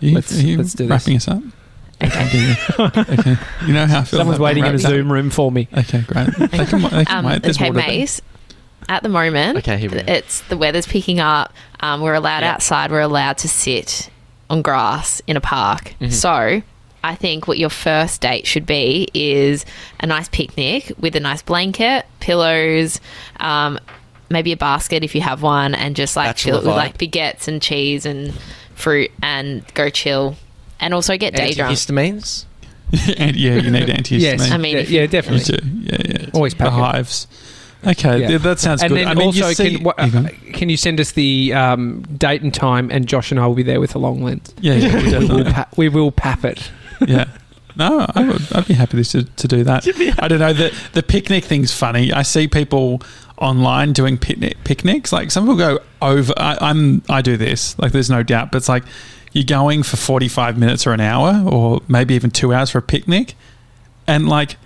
You, 0.00 0.14
Let's- 0.14 0.32
you 0.42 0.56
let's 0.58 0.72
do 0.74 0.84
this. 0.84 0.90
wrapping 0.90 1.16
us 1.16 1.28
up? 1.28 1.42
Okay. 2.02 2.56
okay. 2.80 3.36
You 3.66 3.72
know 3.72 3.86
how 3.86 4.00
I 4.00 4.04
feel. 4.04 4.18
someone's 4.18 4.40
waiting 4.40 4.64
in 4.66 4.74
a. 4.74 4.78
Zoom 4.78 5.12
room 5.12 5.30
for 5.30 5.52
me. 5.52 5.68
Okay, 5.76 6.00
great. 6.06 6.26
They 6.36 6.64
can, 6.66 6.82
they 6.82 7.04
can 7.04 7.06
Um, 7.18 7.24
wait. 7.24 7.42
There's 7.42 7.56
okay, 7.56 7.70
water 7.70 7.78
there. 7.80 7.86
Mace. 7.88 8.20
At 8.88 9.02
the 9.02 9.08
moment, 9.08 9.58
Okay, 9.58 9.76
here 9.78 9.90
we 9.90 9.98
go. 10.02 10.04
it's 10.12 10.40
the 10.42 10.56
weather's 10.56 10.86
picking 10.86 11.20
up. 11.20 11.52
Um, 11.80 12.00
we're 12.00 12.14
allowed 12.14 12.42
Yeah. 12.42 12.52
outside. 12.52 12.90
We're 12.90 13.00
allowed 13.00 13.38
to 13.38 13.48
sit 13.48 14.08
on 14.50 14.62
grass 14.62 15.20
in 15.26 15.36
a 15.36 15.40
park. 15.40 15.94
Mhm. 16.00 16.12
So, 16.12 16.62
I 17.04 17.14
think 17.16 17.48
what 17.48 17.58
your 17.58 17.70
first 17.70 18.20
date 18.20 18.46
should 18.46 18.66
be 18.66 19.08
is 19.14 19.64
a 20.00 20.06
nice 20.06 20.28
picnic 20.28 20.92
with 21.00 21.16
a 21.16 21.20
nice 21.20 21.42
blanket, 21.42 22.06
pillows, 22.20 23.00
um, 23.40 23.78
maybe 24.30 24.52
a 24.52 24.56
basket 24.56 25.02
if 25.02 25.14
you 25.14 25.20
have 25.20 25.42
one, 25.42 25.74
and 25.74 25.96
just 25.96 26.16
like 26.16 26.28
Bachelor 26.28 26.52
fill 26.52 26.60
it 26.60 26.66
with 26.66 26.76
like 26.76 26.98
baguettes 26.98 27.48
and 27.48 27.60
cheese 27.60 28.06
and 28.06 28.32
fruit, 28.74 29.10
and 29.22 29.62
go 29.74 29.90
chill. 29.90 30.36
And 30.80 30.94
also 30.94 31.16
get 31.16 31.34
day 31.34 31.52
drunk. 31.54 31.76
Antihistamines. 31.76 32.44
and 33.16 33.36
yeah, 33.36 33.54
you 33.56 33.70
need 33.70 33.88
antihistamine. 33.88 34.20
Yes, 34.20 34.50
I 34.50 34.56
mean, 34.58 34.74
yeah, 34.76 34.82
if 34.82 34.90
yeah, 34.90 34.96
you- 34.96 35.02
You 35.02 35.08
definitely. 35.08 35.56
do. 35.56 35.66
Yeah, 35.82 35.96
yeah. 36.22 36.26
Always 36.34 36.54
the 36.54 36.70
hives. 36.70 37.26
it. 37.30 37.36
Okay, 37.86 38.20
Yeah. 38.20 38.28
th- 38.28 38.42
that 38.42 38.60
sounds 38.60 38.82
And 38.82 38.90
good. 38.90 38.98
then 39.00 39.08
I 39.08 39.14
mean, 39.14 39.26
also, 39.26 39.48
you 39.48 39.54
see, 39.54 39.74
can, 39.76 39.84
what, 39.84 39.98
you 40.12 40.52
can 40.52 40.68
you 40.68 40.76
send 40.76 41.00
us 41.00 41.12
the 41.12 41.52
um, 41.52 42.02
date 42.16 42.42
and 42.42 42.54
time? 42.54 42.90
And 42.90 43.06
Josh 43.08 43.30
and 43.32 43.40
I 43.40 43.46
will 43.46 43.54
be 43.56 43.62
there 43.64 43.80
with 43.80 43.94
a 43.94 43.98
long 43.98 44.22
lens. 44.22 44.54
yeah, 44.60 44.74
yeah, 44.74 45.18
we 45.20 45.26
We 45.26 45.34
will, 45.42 45.44
pa- 45.52 45.68
we 45.76 45.88
will 45.88 46.12
pap 46.12 46.44
it. 46.44 46.70
yeah. 47.06 47.24
No, 47.74 48.06
I 48.14 48.24
would, 48.28 48.52
I'd 48.52 48.66
be 48.68 48.74
happy 48.74 49.02
to, 49.02 49.24
to 49.24 49.48
do 49.48 49.64
that. 49.64 49.86
I 50.20 50.28
don't 50.28 50.38
know. 50.40 50.52
The, 50.52 50.72
the 50.92 51.02
picnic 51.02 51.44
thing's 51.44 51.72
funny. 51.72 52.12
I 52.12 52.22
see 52.22 52.46
people 52.46 53.00
online 53.38 53.92
doing 53.94 54.18
picnic, 54.18 54.58
picnics. 54.62 55.10
Like 55.12 55.30
some 55.30 55.44
people 55.44 55.56
go 55.56 55.78
over. 56.02 56.34
I, 56.36 56.58
I'm. 56.60 57.02
I 57.08 57.22
do 57.22 57.36
this. 57.38 57.76
Like 57.78 57.92
there's 57.92 58.10
no 58.10 58.22
doubt. 58.22 58.52
But 58.52 58.58
it's 58.58 58.68
like 58.68 58.84
you're 59.32 59.44
going 59.44 59.82
for 59.82 59.96
45 59.96 60.58
minutes 60.58 60.86
or 60.86 60.92
an 60.92 61.00
hour, 61.00 61.42
or 61.50 61.80
maybe 61.88 62.14
even 62.14 62.30
two 62.30 62.52
hours 62.52 62.68
for 62.70 62.76
a 62.78 62.82
picnic, 62.82 63.34
and 64.06 64.28
like 64.28 64.56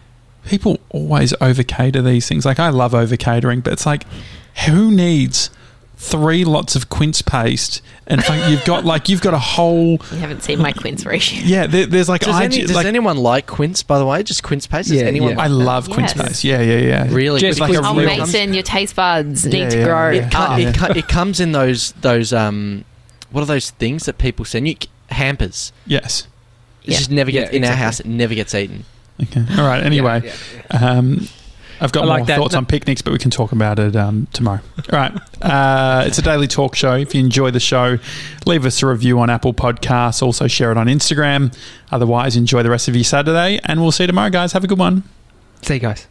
people 0.47 0.81
always 0.91 1.35
over 1.41 1.63
cater 1.63 2.01
these 2.03 2.27
things. 2.29 2.45
Like 2.47 2.59
I 2.59 2.71
love 2.71 2.95
over 2.95 3.17
catering, 3.17 3.61
but 3.61 3.73
it's 3.75 3.85
like 3.87 4.05
who 4.67 4.91
needs 4.91 5.51
three 5.99 6.45
lots 6.45 6.77
of 6.77 6.91
quince 6.91 7.23
paste 7.23 7.81
and 8.07 8.23
you've 8.51 8.63
got 8.67 8.85
like 8.93 9.09
you've 9.09 9.23
got 9.23 9.33
a 9.33 9.39
whole 9.39 9.93
You 10.13 10.19
haven't 10.19 10.43
seen 10.43 10.61
my 10.61 10.71
quince 10.73 11.07
ratio. 11.07 11.41
yeah. 11.45 11.67
There, 11.67 11.87
there's 11.87 12.09
like 12.09 12.21
Does, 12.21 12.35
I 12.35 12.45
any, 12.45 12.57
ju- 12.59 12.67
does 12.67 12.77
like 12.77 12.85
anyone 12.87 13.17
like 13.17 13.47
quince? 13.47 13.83
By 13.83 13.99
the 13.99 14.05
way, 14.07 14.23
just 14.23 14.43
quince 14.43 14.67
paste. 14.67 14.89
Does 14.91 15.01
Yeah, 15.01 15.07
anyone? 15.07 15.31
yeah. 15.31 15.37
like 15.37 15.45
I 15.47 15.49
that? 15.49 15.55
love 15.55 15.89
quince 15.91 16.15
Yes. 16.15 16.29
paste. 16.29 16.45
Yeah, 16.45 16.61
yeah, 16.61 16.79
yeah. 16.79 17.07
Really, 17.11 17.41
Just 17.41 17.61
like 17.61 17.73
a 17.75 17.81
Oh, 17.83 17.95
real- 17.97 18.07
Mason, 18.07 18.53
your 18.53 18.63
taste 18.63 18.95
buds 18.95 19.47
Yeah, 19.47 19.53
need 19.65 19.71
to 19.71 19.85
grow. 19.85 20.11
yeah. 20.11 20.27
It, 20.27 20.33
co- 20.33 20.57
it, 20.57 20.75
co- 20.77 20.99
it 20.99 21.09
comes 21.09 21.41
in 21.41 21.53
those 21.53 21.93
those 21.93 22.33
um, 22.33 22.85
what 23.31 23.41
are 23.41 23.47
those 23.47 23.71
things 23.71 24.05
that 24.05 24.19
people 24.19 24.45
send 24.45 24.69
you? 24.69 24.77
Hampers. 25.11 25.73
Yes. 25.87 26.27
It 26.85 26.91
Yeah. 26.93 26.99
just 26.99 27.11
never 27.11 27.31
gets 27.31 27.53
Yeah, 27.53 27.57
in 27.59 27.65
our 27.65 27.75
house. 27.75 28.01
It 28.01 28.07
never 28.07 28.35
gets 28.35 28.55
eaten. 28.55 28.85
Okay. 29.23 29.45
All 29.59 29.67
right. 29.67 29.83
Anyway, 29.83 30.23
Yeah, 30.25 30.33
yeah, 30.73 30.91
Um, 30.99 31.29
I've 31.81 31.93
got 31.93 32.05
I 32.09 32.19
more 32.19 32.27
thoughts 32.27 32.53
No- 32.53 32.59
on 32.59 32.67
picnics, 32.67 33.03
but 33.03 33.13
we 33.13 33.19
can 33.19 33.31
talk 33.31 33.53
about 33.53 33.79
it 33.79 33.95
um, 33.97 34.27
tomorrow. 34.33 34.61
All 34.93 34.99
right. 34.99 35.13
Uh, 35.43 36.05
it's 36.07 36.17
a 36.19 36.23
daily 36.23 36.47
talk 36.47 36.75
show. 36.75 36.95
If 36.95 37.15
you 37.15 37.21
enjoy 37.21 37.51
the 37.51 37.61
show, 37.61 37.99
leave 38.47 38.65
us 38.65 38.83
a 38.83 38.87
review 38.87 39.19
on 39.21 39.29
Apple 39.29 39.53
Podcasts. 39.53 40.23
Also, 40.23 40.47
share 40.49 40.71
it 40.73 40.79
on 40.79 40.87
Instagram. 40.87 41.55
Otherwise, 41.93 42.35
enjoy 42.37 42.63
the 42.63 42.71
rest 42.71 42.89
of 42.89 42.95
your 42.95 43.05
Saturday, 43.05 43.61
and 43.65 43.81
we'll 43.83 43.93
see 43.93 44.05
you 44.05 44.09
tomorrow, 44.09 44.31
guys. 44.31 44.53
Have 44.53 44.65
a 44.65 44.67
good 44.67 44.79
one. 44.79 45.03
See 45.63 45.75
you 45.75 45.81
guys. 45.81 46.07